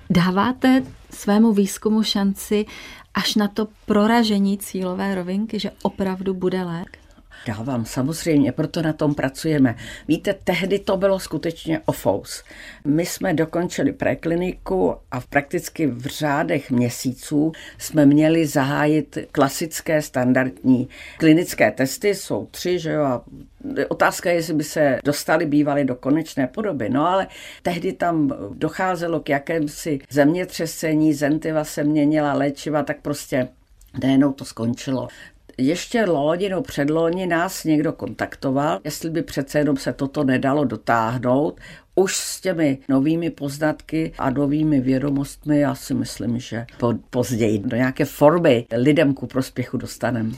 [0.10, 2.66] Dáváte svému výzkumu šanci
[3.14, 7.01] až na to proražení cílové rovinky, že opravdu bude lék?
[7.48, 9.76] Dávám, samozřejmě, proto na tom pracujeme.
[10.08, 12.44] Víte, tehdy to bylo skutečně ofous.
[12.86, 20.90] My jsme dokončili prekliniku a v prakticky v řádech měsíců jsme měli zahájit klasické standardní
[21.18, 23.24] klinické testy, jsou tři, že jo, a
[23.90, 26.90] Otázka je, jestli by se dostali bývali do konečné podoby.
[26.90, 27.28] No ale
[27.62, 33.48] tehdy tam docházelo k jakémsi zemětřesení, zentiva se měnila léčiva, tak prostě
[34.04, 35.08] najednou to skončilo
[35.62, 41.60] ještě loni nebo předloni nás někdo kontaktoval, jestli by přece jenom se toto nedalo dotáhnout.
[41.96, 47.78] Už s těmi novými poznatky a novými vědomostmi já si myslím, že po, později do
[47.78, 50.32] nějaké formy lidem ku prospěchu dostaneme.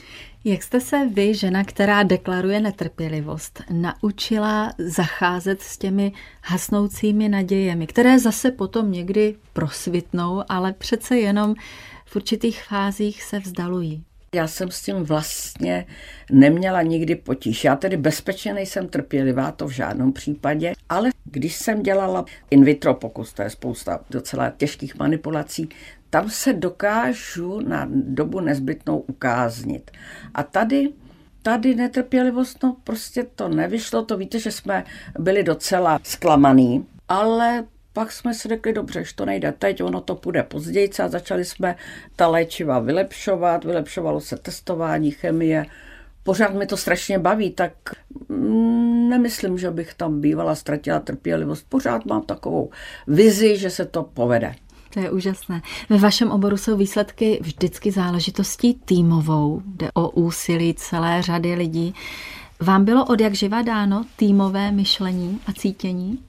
[0.46, 6.12] Jak jste se vy, žena, která deklaruje netrpělivost, naučila zacházet s těmi
[6.44, 11.56] hasnoucími nadějemi, které zase potom někdy prosvitnou, ale přece jenom
[12.06, 14.04] v určitých fázích se vzdalují?
[14.34, 15.86] Já jsem s tím vlastně
[16.32, 17.64] neměla nikdy potíž.
[17.64, 22.94] Já tedy bezpečně nejsem trpělivá, to v žádném případě, ale když jsem dělala in vitro
[22.94, 25.70] pokus, to je spousta docela těžkých manipulací,
[26.10, 29.92] tam se dokážu na dobu nezbytnou ukáznit.
[30.34, 30.90] A tady
[31.42, 34.84] tady netrpělivost, no prostě to nevyšlo, to víte, že jsme
[35.20, 37.64] byli docela zklamaný, ale
[37.94, 41.46] pak jsme si řekli, dobře, že to nejde teď, ono to půjde později a začali
[41.46, 41.76] jsme
[42.16, 45.66] ta léčiva vylepšovat, vylepšovalo se testování, chemie,
[46.24, 47.74] pořád mi to strašně baví, tak
[48.30, 51.66] mm, nemyslím, že bych tam bývala ztratila trpělivost.
[51.70, 52.70] Pořád mám takovou
[53.08, 54.56] vizi, že se to povede.
[54.94, 55.62] To je úžasné.
[55.90, 61.96] Ve vašem oboru jsou výsledky vždycky záležitostí týmovou, jde o úsilí celé řady lidí.
[62.60, 66.20] Vám bylo od jak živa dáno týmové myšlení a cítění?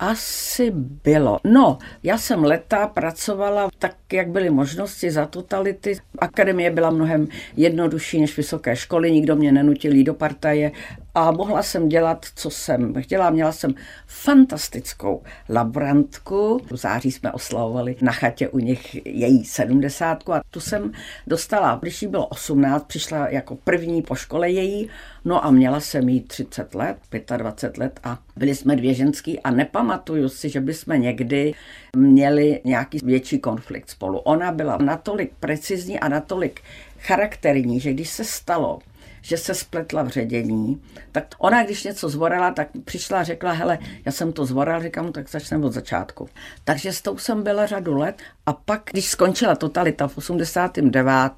[0.00, 0.70] Asi
[1.04, 1.38] bylo.
[1.44, 5.98] No, já jsem leta pracovala tak, jak byly možnosti za totality.
[6.18, 10.72] Akademie byla mnohem jednodušší než vysoké školy, nikdo mě nenutil jít do partaje
[11.14, 13.30] a mohla jsem dělat, co jsem chtěla.
[13.30, 13.74] Měla jsem
[14.06, 16.60] fantastickou laborantku.
[16.70, 20.92] V září jsme oslavovali na chatě u nich její sedmdesátku a tu jsem
[21.26, 24.88] dostala, když jí bylo 18, přišla jako první po škole její,
[25.24, 26.96] no a měla jsem jí 30 let,
[27.36, 31.54] 25 let a byli jsme dvě ženský a nepamatuju si, že bychom někdy
[31.96, 34.18] měli nějaký větší konflikt spolu.
[34.18, 36.60] Ona byla natolik precizní a natolik
[36.98, 38.78] charakterní, že když se stalo,
[39.22, 40.82] že se spletla v ředění.
[41.12, 45.06] Tak ona, když něco zvorala, tak přišla a řekla, hele, já jsem to zvorala, říkám,
[45.06, 46.28] no, tak začneme od začátku.
[46.64, 51.32] Takže s tou jsem byla řadu let a pak, když skončila totalita v 89.,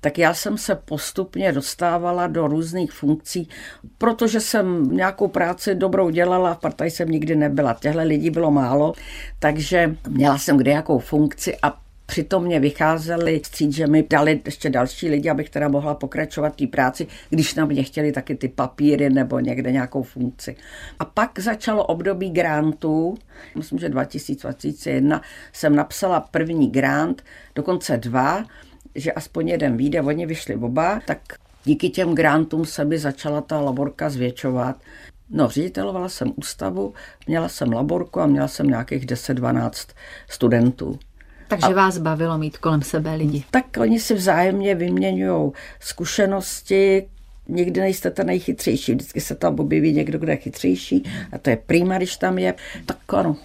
[0.00, 3.48] tak já jsem se postupně dostávala do různých funkcí,
[3.98, 7.76] protože jsem nějakou práci dobrou dělala, v partaj jsem nikdy nebyla.
[7.80, 8.92] Těhle lidí bylo málo,
[9.38, 14.70] takže měla jsem kde jakou funkci a Přitom mě vycházeli stříc, že mi dali ještě
[14.70, 19.10] další lidi, abych teda mohla pokračovat té práci, když na mě chtěli taky ty papíry
[19.10, 20.56] nebo někde nějakou funkci.
[20.98, 23.18] A pak začalo období grantů,
[23.56, 27.22] myslím, že 2021 jsem napsala první grant,
[27.54, 28.44] dokonce dva,
[28.94, 31.18] že aspoň jeden vyjde, oni vyšli oba, tak
[31.64, 34.76] díky těm grantům se mi začala ta laborka zvětšovat.
[35.30, 36.94] No, ředitelovala jsem ústavu,
[37.26, 39.70] měla jsem laborku a měla jsem nějakých 10-12
[40.28, 40.98] studentů.
[41.48, 43.44] Takže a, vás bavilo mít kolem sebe lidi.
[43.50, 47.08] Tak oni si vzájemně vyměňují zkušenosti,
[47.48, 51.56] nikdy nejste ten nejchytřejší, vždycky se tam objeví někdo, kdo je chytřejší a to je
[51.56, 52.54] prýma, když tam je,
[52.86, 53.36] tak ano.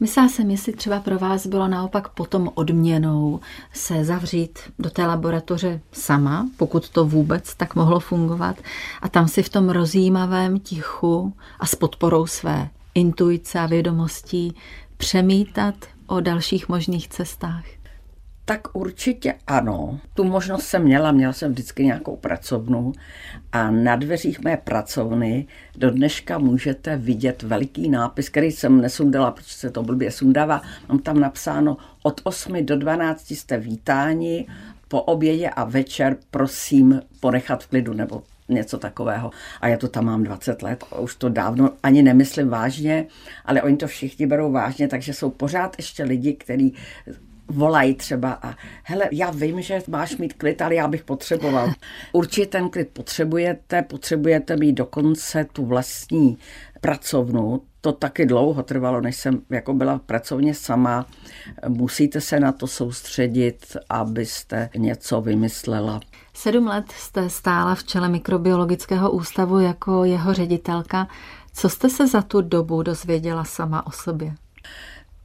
[0.00, 3.40] Myslela jsem, jestli třeba pro vás bylo naopak potom odměnou
[3.72, 8.56] se zavřít do té laboratoře sama, pokud to vůbec tak mohlo fungovat,
[9.02, 14.54] a tam si v tom rozjímavém tichu a s podporou své intuice a vědomostí
[14.96, 15.74] přemítat
[16.06, 17.64] o dalších možných cestách?
[18.44, 20.00] Tak určitě ano.
[20.14, 22.92] Tu možnost jsem měla, měla jsem vždycky nějakou pracovnu
[23.52, 29.54] a na dveřích mé pracovny do dneška můžete vidět veliký nápis, který jsem nesundala, protože
[29.54, 30.62] se to blbě sundává.
[30.88, 34.46] Mám tam napsáno od 8 do 12 jste vítáni,
[34.88, 39.30] po obědě a večer prosím ponechat v klidu nebo něco takového.
[39.60, 43.06] A já to tam mám 20 let, už to dávno ani nemyslím vážně,
[43.44, 46.74] ale oni to všichni berou vážně, takže jsou pořád ještě lidi, kteří
[47.48, 51.72] volají třeba a hele, já vím, že máš mít klid, ale já bych potřeboval.
[52.12, 56.38] Určitě ten klid potřebujete, potřebujete mít dokonce tu vlastní
[56.80, 61.06] pracovnu, to taky dlouho trvalo, než jsem jako byla pracovně sama.
[61.68, 66.00] Musíte se na to soustředit, abyste něco vymyslela.
[66.34, 71.08] Sedm let jste stála v čele mikrobiologického ústavu jako jeho ředitelka.
[71.54, 74.34] Co jste se za tu dobu dozvěděla sama o sobě?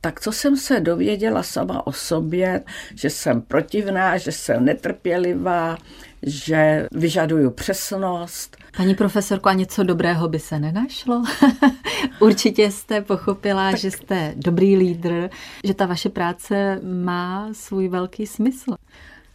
[0.02, 2.64] Tak co jsem se dověděla sama o sobě,
[2.96, 5.78] že jsem protivná, že jsem netrpělivá,
[6.24, 8.58] že vyžaduju přesnost.
[8.78, 11.24] Paní profesorko, a něco dobrého by se nenašlo?
[12.20, 13.80] Určitě jste pochopila, tak...
[13.80, 15.30] že jste dobrý lídr,
[15.64, 18.76] že ta vaše práce má svůj velký smysl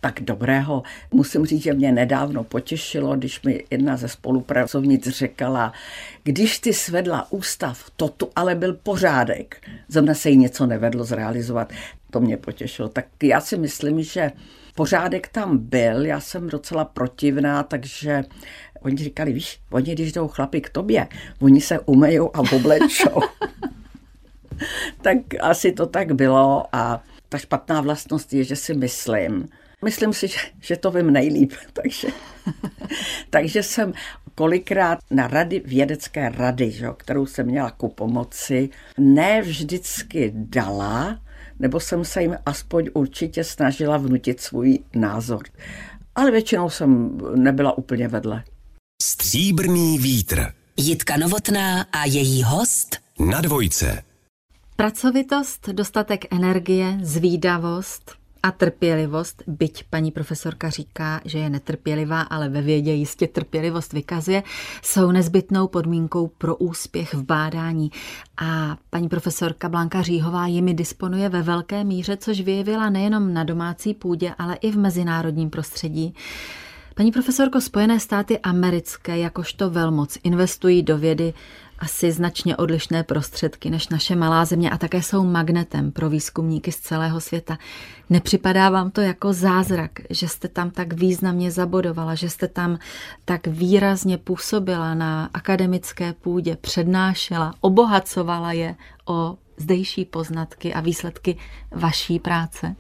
[0.05, 0.83] tak dobrého.
[1.11, 5.73] Musím říct, že mě nedávno potěšilo, když mi jedna ze spolupracovnic řekala,
[6.25, 9.69] když ty svedla ústav, to tu ale byl pořádek.
[10.01, 11.73] Mne se jí něco nevedlo zrealizovat.
[12.11, 12.89] To mě potěšilo.
[12.89, 14.33] Tak já si myslím, že
[14.75, 18.25] pořádek tam byl, já jsem docela protivná, takže
[18.81, 21.09] oni říkali, víš, oni když jdou chlapi k tobě,
[21.41, 23.21] oni se umejou a oblečou.
[25.03, 29.49] tak asi to tak bylo a ta špatná vlastnost je, že si myslím,
[29.85, 32.09] Myslím si, že, že to vím nejlíp, takže,
[33.31, 33.93] takže jsem
[34.35, 41.21] kolikrát na rady, vědecké rady, že, kterou jsem měla ku pomoci, ne vždycky dala,
[41.59, 45.43] nebo jsem se jim aspoň určitě snažila vnutit svůj názor.
[46.15, 48.45] Ale většinou jsem nebyla úplně vedle.
[49.03, 50.53] Stříbrný vítr.
[50.77, 52.97] Jitka Novotná a její host
[53.31, 54.03] na dvojce.
[54.77, 62.63] Pracovitost, dostatek energie, zvídavost, a trpělivost, byť paní profesorka říká, že je netrpělivá, ale ve
[62.63, 64.43] vědě jistě trpělivost vykazuje,
[64.83, 67.91] jsou nezbytnou podmínkou pro úspěch v bádání.
[68.37, 73.95] A paní profesorka Blanka Říhová jimi disponuje ve velké míře, což vyjevila nejenom na domácí
[73.95, 76.15] půdě, ale i v mezinárodním prostředí.
[76.95, 81.35] Paní profesorko, Spojené státy americké jakožto velmoc investují do vědy
[81.83, 86.77] asi značně odlišné prostředky než naše malá země a také jsou magnetem pro výzkumníky z
[86.77, 87.59] celého světa.
[88.11, 92.79] Nepřipadá vám to jako zázrak, že jste tam tak významně zabodovala, že jste tam
[93.25, 98.75] tak výrazně působila na akademické půdě, přednášela, obohacovala je
[99.07, 101.37] o zdejší poznatky a výsledky
[101.71, 102.77] vaší práce?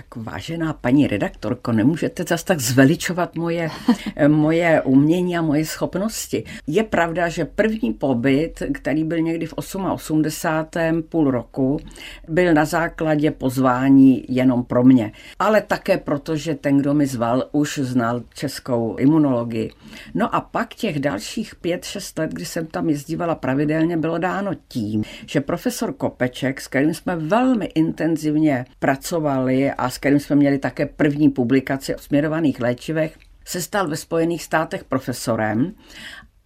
[0.00, 3.70] Tak vážená paní redaktorko, nemůžete zase tak zveličovat moje,
[4.28, 6.44] moje umění a moje schopnosti.
[6.66, 11.02] Je pravda, že první pobyt, který byl někdy v 88.
[11.02, 11.80] půl roku,
[12.28, 15.12] byl na základě pozvání jenom pro mě.
[15.38, 19.70] Ale také proto, že ten, kdo mi zval, už znal českou imunologii.
[20.14, 24.50] No a pak těch dalších pět, šest let, kdy jsem tam jezdívala pravidelně, bylo dáno
[24.68, 30.58] tím, že profesor Kopeček, s kterým jsme velmi intenzivně pracovali a s kterým jsme měli
[30.58, 35.74] také první publikaci o směrovaných léčivech, se stal ve Spojených státech profesorem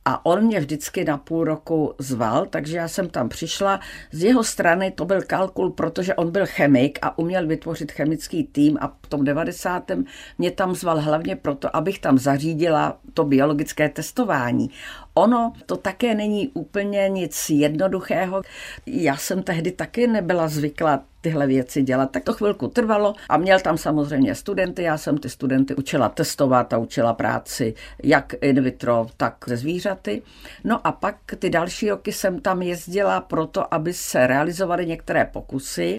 [0.04, 3.80] a on mě vždycky na půl roku zval, takže já jsem tam přišla.
[4.12, 8.78] Z jeho strany to byl kalkul, protože on byl chemik a uměl vytvořit chemický tým
[8.80, 9.90] a tom 90.
[10.38, 14.70] mě tam zval hlavně proto, abych tam zařídila to biologické testování.
[15.14, 18.42] Ono to také není úplně nic jednoduchého.
[18.86, 22.10] Já jsem tehdy taky nebyla zvyklá tyhle věci dělat.
[22.10, 24.82] Tak to chvilku trvalo a měl tam samozřejmě studenty.
[24.82, 30.22] Já jsem ty studenty učila testovat a učila práci jak in vitro, tak ze zvířaty.
[30.64, 35.96] No a pak ty další roky jsem tam jezdila proto, aby se realizovaly některé pokusy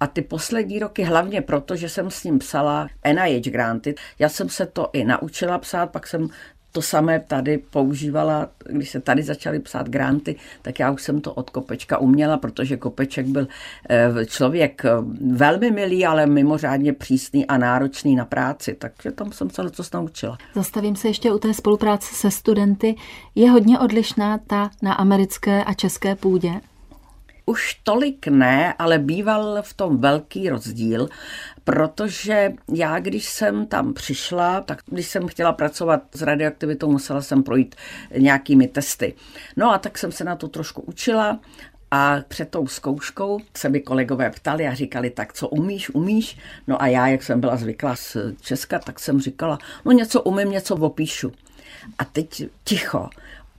[0.00, 3.94] a ty poslední roky hlavně proto, že jsem s ním psala NIH granty.
[4.18, 6.28] Já jsem se to i naučila psát, pak jsem
[6.72, 11.34] to samé tady používala, když se tady začaly psát granty, tak já už jsem to
[11.34, 13.48] od Kopečka uměla, protože Kopeček byl
[13.90, 14.90] eh, člověk eh,
[15.34, 20.38] velmi milý, ale mimořádně přísný a náročný na práci, takže tam jsem se něco naučila.
[20.54, 22.94] Zastavím se ještě u té spolupráce se studenty.
[23.34, 26.60] Je hodně odlišná ta na americké a české půdě?
[27.50, 31.08] Už tolik ne, ale býval v tom velký rozdíl,
[31.64, 37.42] protože já, když jsem tam přišla, tak když jsem chtěla pracovat s radioaktivitou, musela jsem
[37.42, 37.74] projít
[38.16, 39.14] nějakými testy.
[39.56, 41.40] No a tak jsem se na to trošku učila
[41.90, 46.38] a před tou zkouškou se mi kolegové ptali a říkali, tak co umíš, umíš?
[46.66, 50.50] No a já, jak jsem byla zvyklá z Česka, tak jsem říkala, no něco umím,
[50.50, 51.32] něco opíšu.
[51.98, 53.08] A teď ticho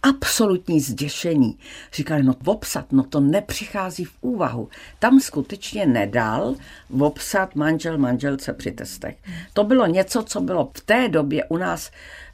[0.03, 1.57] absolutní zděšení.
[1.93, 4.69] Říkali, no vopsat, no to nepřichází v úvahu.
[4.99, 6.55] Tam skutečně nedal
[6.89, 9.17] vopsat manžel manželce při testech.
[9.53, 11.91] To bylo něco, co bylo v té době u nás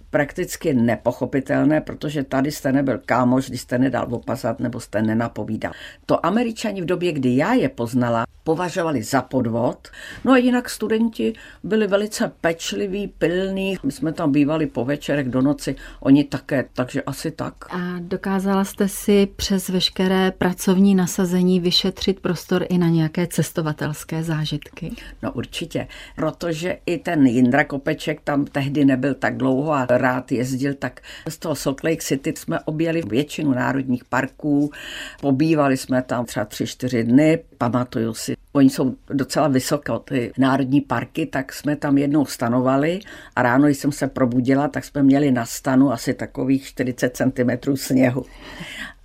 [0.09, 5.71] prakticky nepochopitelné, protože tady jste nebyl kámoš, když jste nedal opasat nebo jste nenapovídal.
[6.05, 9.87] To američani v době, kdy já je poznala, považovali za podvod.
[10.23, 11.33] No a jinak studenti
[11.63, 13.77] byli velice pečliví, pilní.
[13.83, 17.53] My jsme tam bývali po večerech do noci, oni také, takže asi tak.
[17.69, 24.95] A dokázala jste si přes veškeré pracovní nasazení vyšetřit prostor i na nějaké cestovatelské zážitky?
[25.23, 30.73] No určitě, protože i ten Jindra Kopeček tam tehdy nebyl tak dlouho a rád jezdil,
[30.73, 34.71] tak z toho Salt Lake City jsme objeli většinu národních parků,
[35.21, 40.81] pobývali jsme tam třeba tři, čtyři dny, pamatuju si, oni jsou docela vysoko, ty národní
[40.81, 42.99] parky, tak jsme tam jednou stanovali
[43.35, 47.75] a ráno, když jsem se probudila, tak jsme měli na stanu asi takových 40 cm
[47.75, 48.25] sněhu.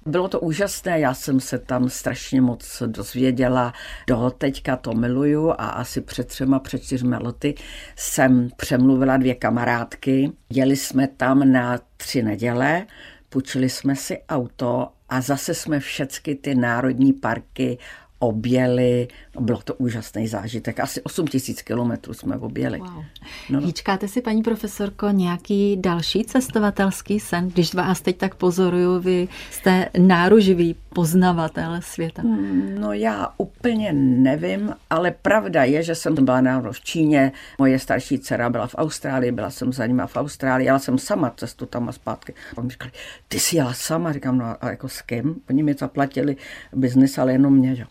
[0.07, 3.73] Bylo to úžasné, já jsem se tam strašně moc dozvěděla,
[4.07, 7.55] do teďka to miluju a asi před třema, před čtyřmi lety
[7.97, 12.87] jsem přemluvila dvě kamarádky, jeli jsme tam na tři neděle,
[13.29, 17.79] půjčili jsme si auto a zase jsme všechny ty národní parky
[18.23, 19.09] objeli.
[19.41, 20.81] Bylo to úžasný zážitek.
[20.81, 22.79] Asi 8 tisíc kilometrů jsme objeli.
[22.79, 23.05] Wow.
[23.51, 23.61] No.
[23.61, 27.49] Hýčkáte si, paní profesorko, nějaký další cestovatelský sen?
[27.49, 32.23] Když vás teď tak pozoruju, vy jste náruživý poznavatel světa.
[32.23, 37.79] Hmm, no já úplně nevím, ale pravda je, že jsem byla na v Číně, moje
[37.79, 41.67] starší dcera byla v Austrálii, byla jsem za nima v Austrálii, jela jsem sama cestu
[41.67, 42.35] tam a zpátky.
[42.57, 42.91] A mi říkali,
[43.29, 44.13] ty jsi jela sama?
[44.13, 45.35] Říkám, no a jako s kým?
[45.51, 46.37] Oni mi zaplatili
[46.73, 47.85] biznis, ale jenom mě, že?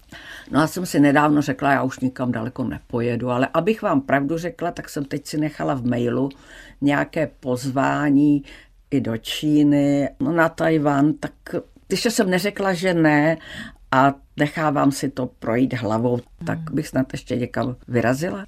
[0.52, 4.38] No a jsem si nedávno řekla, já už nikam daleko nepojedu, ale abych vám pravdu
[4.38, 6.30] řekla, tak jsem teď si nechala v mailu
[6.82, 8.44] nějaké pozvání
[8.92, 11.34] i do Číny, no na Tajvan, tak
[11.88, 13.38] když jsem neřekla, že ne.
[13.92, 18.46] A nechávám si to projít hlavou, tak bych snad ještě někam vyrazila.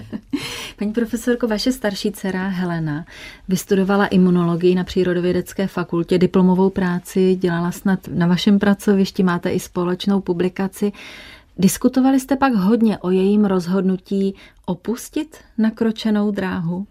[0.78, 3.04] Paní profesorko, vaše starší dcera Helena
[3.48, 10.20] vystudovala imunologii na Přírodovědecké fakultě, diplomovou práci, dělala snad na vašem pracovišti, máte i společnou
[10.20, 10.92] publikaci.
[11.58, 14.34] Diskutovali jste pak hodně o jejím rozhodnutí
[14.66, 16.86] opustit nakročenou dráhu?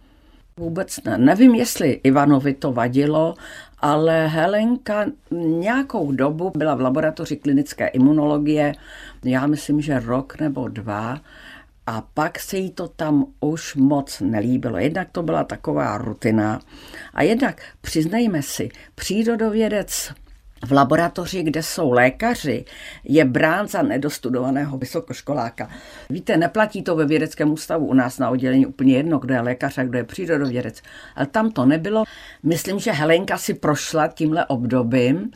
[0.59, 1.17] Vůbec ne.
[1.17, 3.35] Nevím, jestli Ivanovi to vadilo,
[3.79, 8.73] ale Helenka nějakou dobu byla v laboratoři klinické imunologie,
[9.23, 11.21] já myslím, že rok nebo dva,
[11.87, 14.77] a pak se jí to tam už moc nelíbilo.
[14.77, 16.59] Jednak to byla taková rutina
[17.13, 20.11] a jednak, přiznejme si, přírodovědec
[20.65, 22.65] v laboratoři, kde jsou lékaři,
[23.03, 25.69] je brán za nedostudovaného vysokoškoláka.
[26.09, 29.77] Víte, neplatí to ve vědeckém ústavu u nás na oddělení úplně jedno, kdo je lékař
[29.77, 30.81] a kdo je přírodovědec.
[31.15, 32.03] Ale tam to nebylo.
[32.43, 35.31] Myslím, že Helenka si prošla tímhle obdobím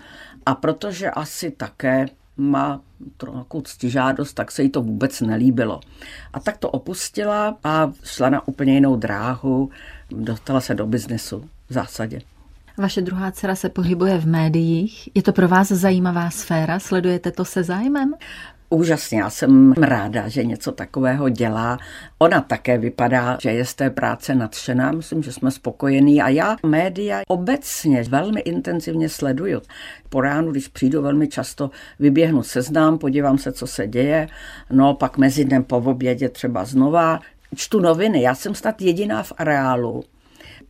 [0.46, 2.06] a protože asi také
[2.38, 2.82] má
[3.18, 5.80] trochu ctižádost, tak se jí to vůbec nelíbilo.
[6.34, 9.70] A tak to opustila a šla na úplně jinou dráhu,
[10.10, 12.22] dostala se do biznesu v zásadě.
[12.78, 15.10] Vaše druhá dcera se pohybuje v médiích.
[15.16, 16.80] Je to pro vás zajímavá sféra?
[16.80, 18.14] Sledujete to se zájmem?
[18.70, 21.78] Úžasně, já jsem ráda, že něco takového dělá.
[22.20, 26.56] Ona také vypadá, že je z té práce nadšená, myslím, že jsme spokojení a já
[26.66, 29.62] média obecně velmi intenzivně sleduju.
[30.10, 31.70] Po ránu, když přijdu velmi často,
[32.00, 34.28] vyběhnu seznám, podívám se, co se děje,
[34.70, 37.20] no pak mezi dnem po obědě třeba znova.
[37.56, 40.04] Čtu noviny, já jsem snad jediná v areálu,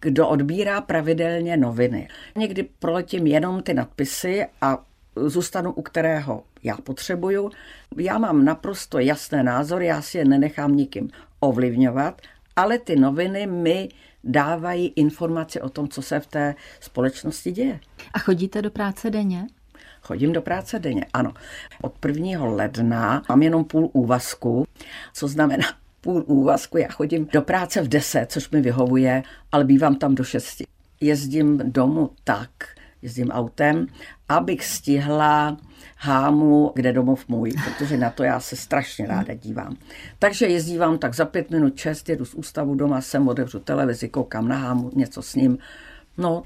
[0.03, 2.07] kdo odbírá pravidelně noviny.
[2.35, 4.85] Někdy proletím jenom ty nadpisy a
[5.15, 7.51] zůstanu u kterého já potřebuju.
[7.97, 12.21] Já mám naprosto jasné názory, já si je nenechám nikým ovlivňovat,
[12.55, 13.89] ale ty noviny mi
[14.23, 17.79] dávají informace o tom, co se v té společnosti děje.
[18.13, 19.47] A chodíte do práce denně?
[20.01, 21.33] Chodím do práce denně, ano.
[21.81, 22.45] Od 1.
[22.45, 24.67] ledna mám jenom půl úvazku,
[25.13, 26.77] co znamená půl úvazku.
[26.77, 30.63] Já chodím do práce v 10, což mi vyhovuje, ale bývám tam do 6.
[31.01, 32.49] Jezdím domů tak,
[33.01, 33.87] jezdím autem,
[34.29, 35.57] abych stihla
[35.97, 39.75] hámu, kde domov můj, protože na to já se strašně ráda dívám.
[40.19, 44.47] Takže jezdívám tak za pět minut čest, jedu z ústavu doma, sem otevřu televizi, koukám
[44.47, 45.57] na hámu, něco s ním.
[46.17, 46.43] No.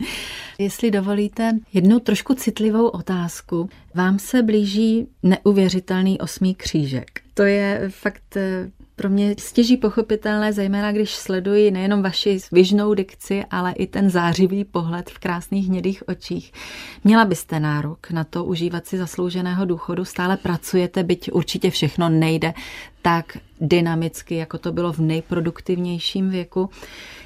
[0.57, 3.69] Jestli dovolíte jednu trošku citlivou otázku.
[3.93, 7.21] Vám se blíží neuvěřitelný osmý křížek.
[7.33, 13.45] To je fakt eh, pro mě stěží pochopitelné, zejména když sleduji nejenom vaši svižnou dikci,
[13.51, 16.53] ale i ten zářivý pohled v krásných hnědých očích.
[17.03, 22.53] Měla byste nárok na to užívat si zaslouženého důchodu, stále pracujete, byť určitě všechno nejde
[23.01, 26.69] tak dynamicky, jako to bylo v nejproduktivnějším věku.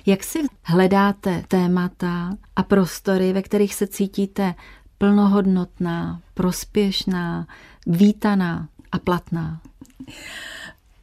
[0.05, 4.55] Jak si hledáte témata a prostory, ve kterých se cítíte
[4.97, 7.47] plnohodnotná, prospěšná,
[7.87, 9.61] vítaná a platná?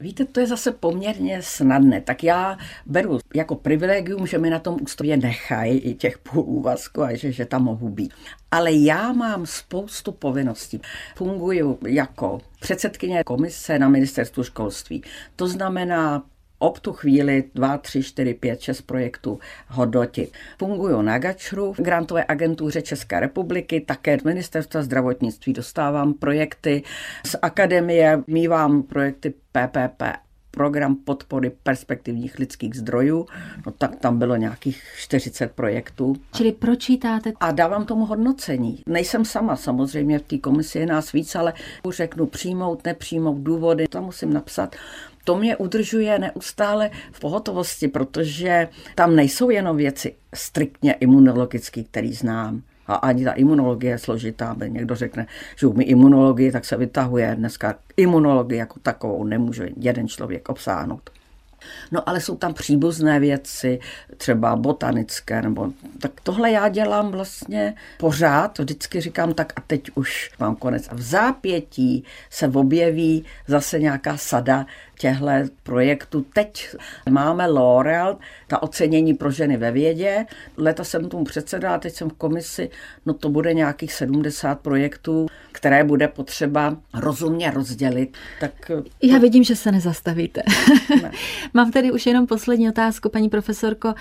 [0.00, 2.00] Víte, to je zase poměrně snadné.
[2.00, 7.02] Tak já beru jako privilegium, že mi na tom ústavě nechají i těch půl úvazku
[7.02, 8.14] a že, že tam mohu být.
[8.50, 10.80] Ale já mám spoustu povinností.
[11.16, 15.02] Funguji jako předsedkyně komise na ministerstvu školství.
[15.36, 16.22] To znamená
[16.58, 19.38] ob tu chvíli 2, 3, 4, 5, 6 projektů
[19.68, 20.32] hodnotit.
[20.58, 26.82] Fungují na Gačru, v grantové agentuře České republiky, také z ministerstva zdravotnictví dostávám projekty,
[27.26, 30.02] z akademie mývám projekty PPP
[30.50, 33.26] program podpory perspektivních lidských zdrojů,
[33.66, 36.16] no tak tam bylo nějakých 40 projektů.
[36.32, 37.32] Čili pročítáte?
[37.40, 38.82] A dávám tomu hodnocení.
[38.86, 41.52] Nejsem sama, samozřejmě v té komisi je nás víc, ale
[41.90, 44.76] řeknu přijmout, nepřijmout důvody, to musím napsat
[45.28, 52.62] to mě udržuje neustále v pohotovosti, protože tam nejsou jenom věci striktně imunologické, které znám.
[52.86, 54.56] A ani ta imunologie je složitá.
[54.68, 55.26] Někdo řekne,
[55.56, 57.34] že umí imunologii, tak se vytahuje.
[57.36, 61.10] Dneska imunologii jako takovou nemůže jeden člověk obsáhnout.
[61.92, 63.78] No ale jsou tam příbuzné věci,
[64.16, 70.30] třeba botanické, nebo tak tohle já dělám vlastně pořád, vždycky říkám tak a teď už
[70.38, 70.88] mám konec.
[70.88, 74.66] A v zápětí se objeví zase nějaká sada
[74.98, 75.26] těchto
[75.62, 76.26] projektů.
[76.34, 76.76] Teď
[77.10, 80.26] máme L'Oreal, ta ocenění pro ženy ve vědě.
[80.56, 82.70] Leta jsem tomu předsedala, teď jsem v komisi,
[83.06, 88.16] no to bude nějakých 70 projektů, které bude potřeba rozumně rozdělit.
[88.40, 88.70] Tak...
[89.02, 90.42] Já vidím, že se nezastavíte.
[91.02, 91.10] Ne.
[91.54, 93.94] Mám tady už jenom poslední otázku, paní profesorko.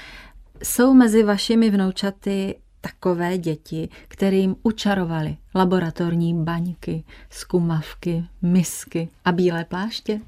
[0.64, 10.20] Jsou mezi vašimi vnoučaty takové děti, kterým učarovali laboratorní baňky, skumavky, misky a bílé pláště?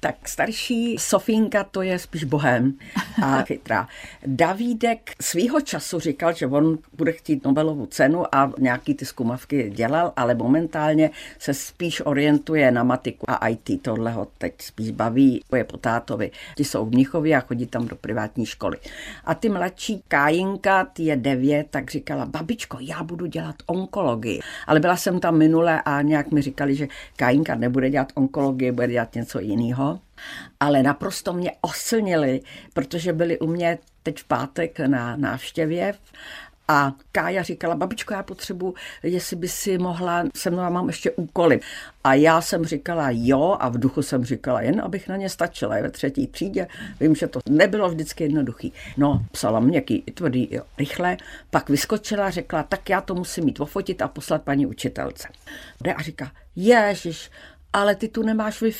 [0.00, 2.74] Tak starší Sofínka to je spíš bohem
[3.22, 3.88] a chytrá.
[4.26, 10.12] Davídek svýho času říkal, že on bude chtít Nobelovu cenu a nějaký ty skumavky dělal,
[10.16, 13.82] ale momentálně se spíš orientuje na matiku a IT.
[13.82, 16.30] Tohle ho teď spíš baví, je po tátovi.
[16.56, 18.76] Ti jsou v Mnichově a chodí tam do privátní školy.
[19.24, 24.35] A ty mladší Kájinka, ty je devět, tak říkala, babičko, já budu dělat onkologii
[24.66, 28.88] ale byla jsem tam minule a nějak mi říkali, že Kajinka nebude dělat onkologii, bude
[28.88, 30.00] dělat něco jiného.
[30.60, 32.40] Ale naprosto mě oslnili,
[32.72, 35.94] protože byli u mě teď v pátek na návštěvě
[36.68, 41.60] a Kája říkala, babičko, já potřebuji, jestli by si mohla, se mnou mám ještě úkoly.
[42.04, 45.76] A já jsem říkala jo a v duchu jsem říkala jen, abych na ně stačila.
[45.76, 46.68] Je ve třetí třídě,
[47.00, 48.72] vím, že to nebylo vždycky jednoduchý.
[48.96, 51.16] No, psala měkký, tvrdý, jo, rychle,
[51.50, 55.28] pak vyskočila, řekla, tak já to musím mít ofotit a poslat paní učitelce.
[55.96, 57.30] A říká, ježiš,
[57.72, 58.72] ale ty tu nemáš wi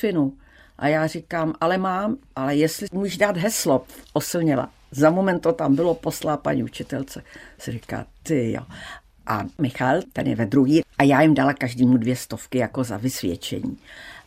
[0.77, 4.69] A já říkám, ale mám, ale jestli můžeš dát heslo, oslnila.
[4.91, 7.23] Za moment to tam bylo, poslá paní učitelce.
[7.57, 8.61] Se říká, ty jo.
[9.27, 12.97] A Michal, ten je ve druhý, a já jim dala každému dvě stovky jako za
[12.97, 13.77] vysvědčení.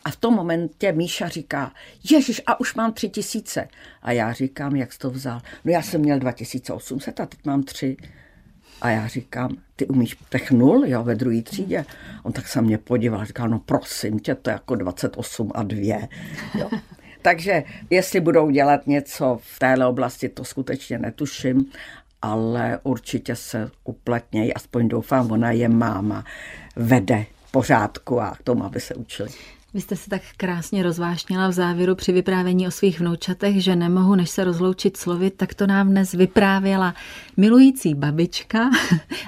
[0.05, 1.71] A v tom momentě Míša říká,
[2.11, 3.67] Ježíš, a už mám tři tisíce.
[4.01, 5.41] A já říkám, jak jsi to vzal?
[5.65, 7.97] No já jsem měl 2800 a teď mám tři.
[8.81, 11.85] A já říkám, ty umíš technul, jo, ve druhé třídě.
[12.23, 16.07] On tak se mě podíval, říkal, no prosím tě, to je jako 28 a 2.
[16.59, 16.69] Jo.
[17.21, 21.65] Takže jestli budou dělat něco v téhle oblasti, to skutečně netuším,
[22.21, 26.25] ale určitě se uplatnějí, aspoň doufám, ona je máma,
[26.75, 29.29] vede pořádku a k tomu, aby se učili.
[29.73, 34.15] Vy jste se tak krásně rozvášnila v závěru při vyprávění o svých vnoučatech, že nemohu
[34.15, 36.95] než se rozloučit slovy, tak to nám dnes vyprávěla
[37.37, 38.69] milující babička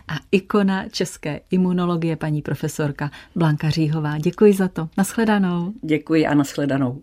[0.08, 4.18] a ikona české imunologie paní profesorka Blanka Říhová.
[4.18, 4.90] Děkuji za to.
[4.98, 5.74] Naschledanou.
[5.82, 7.02] Děkuji a naschledanou.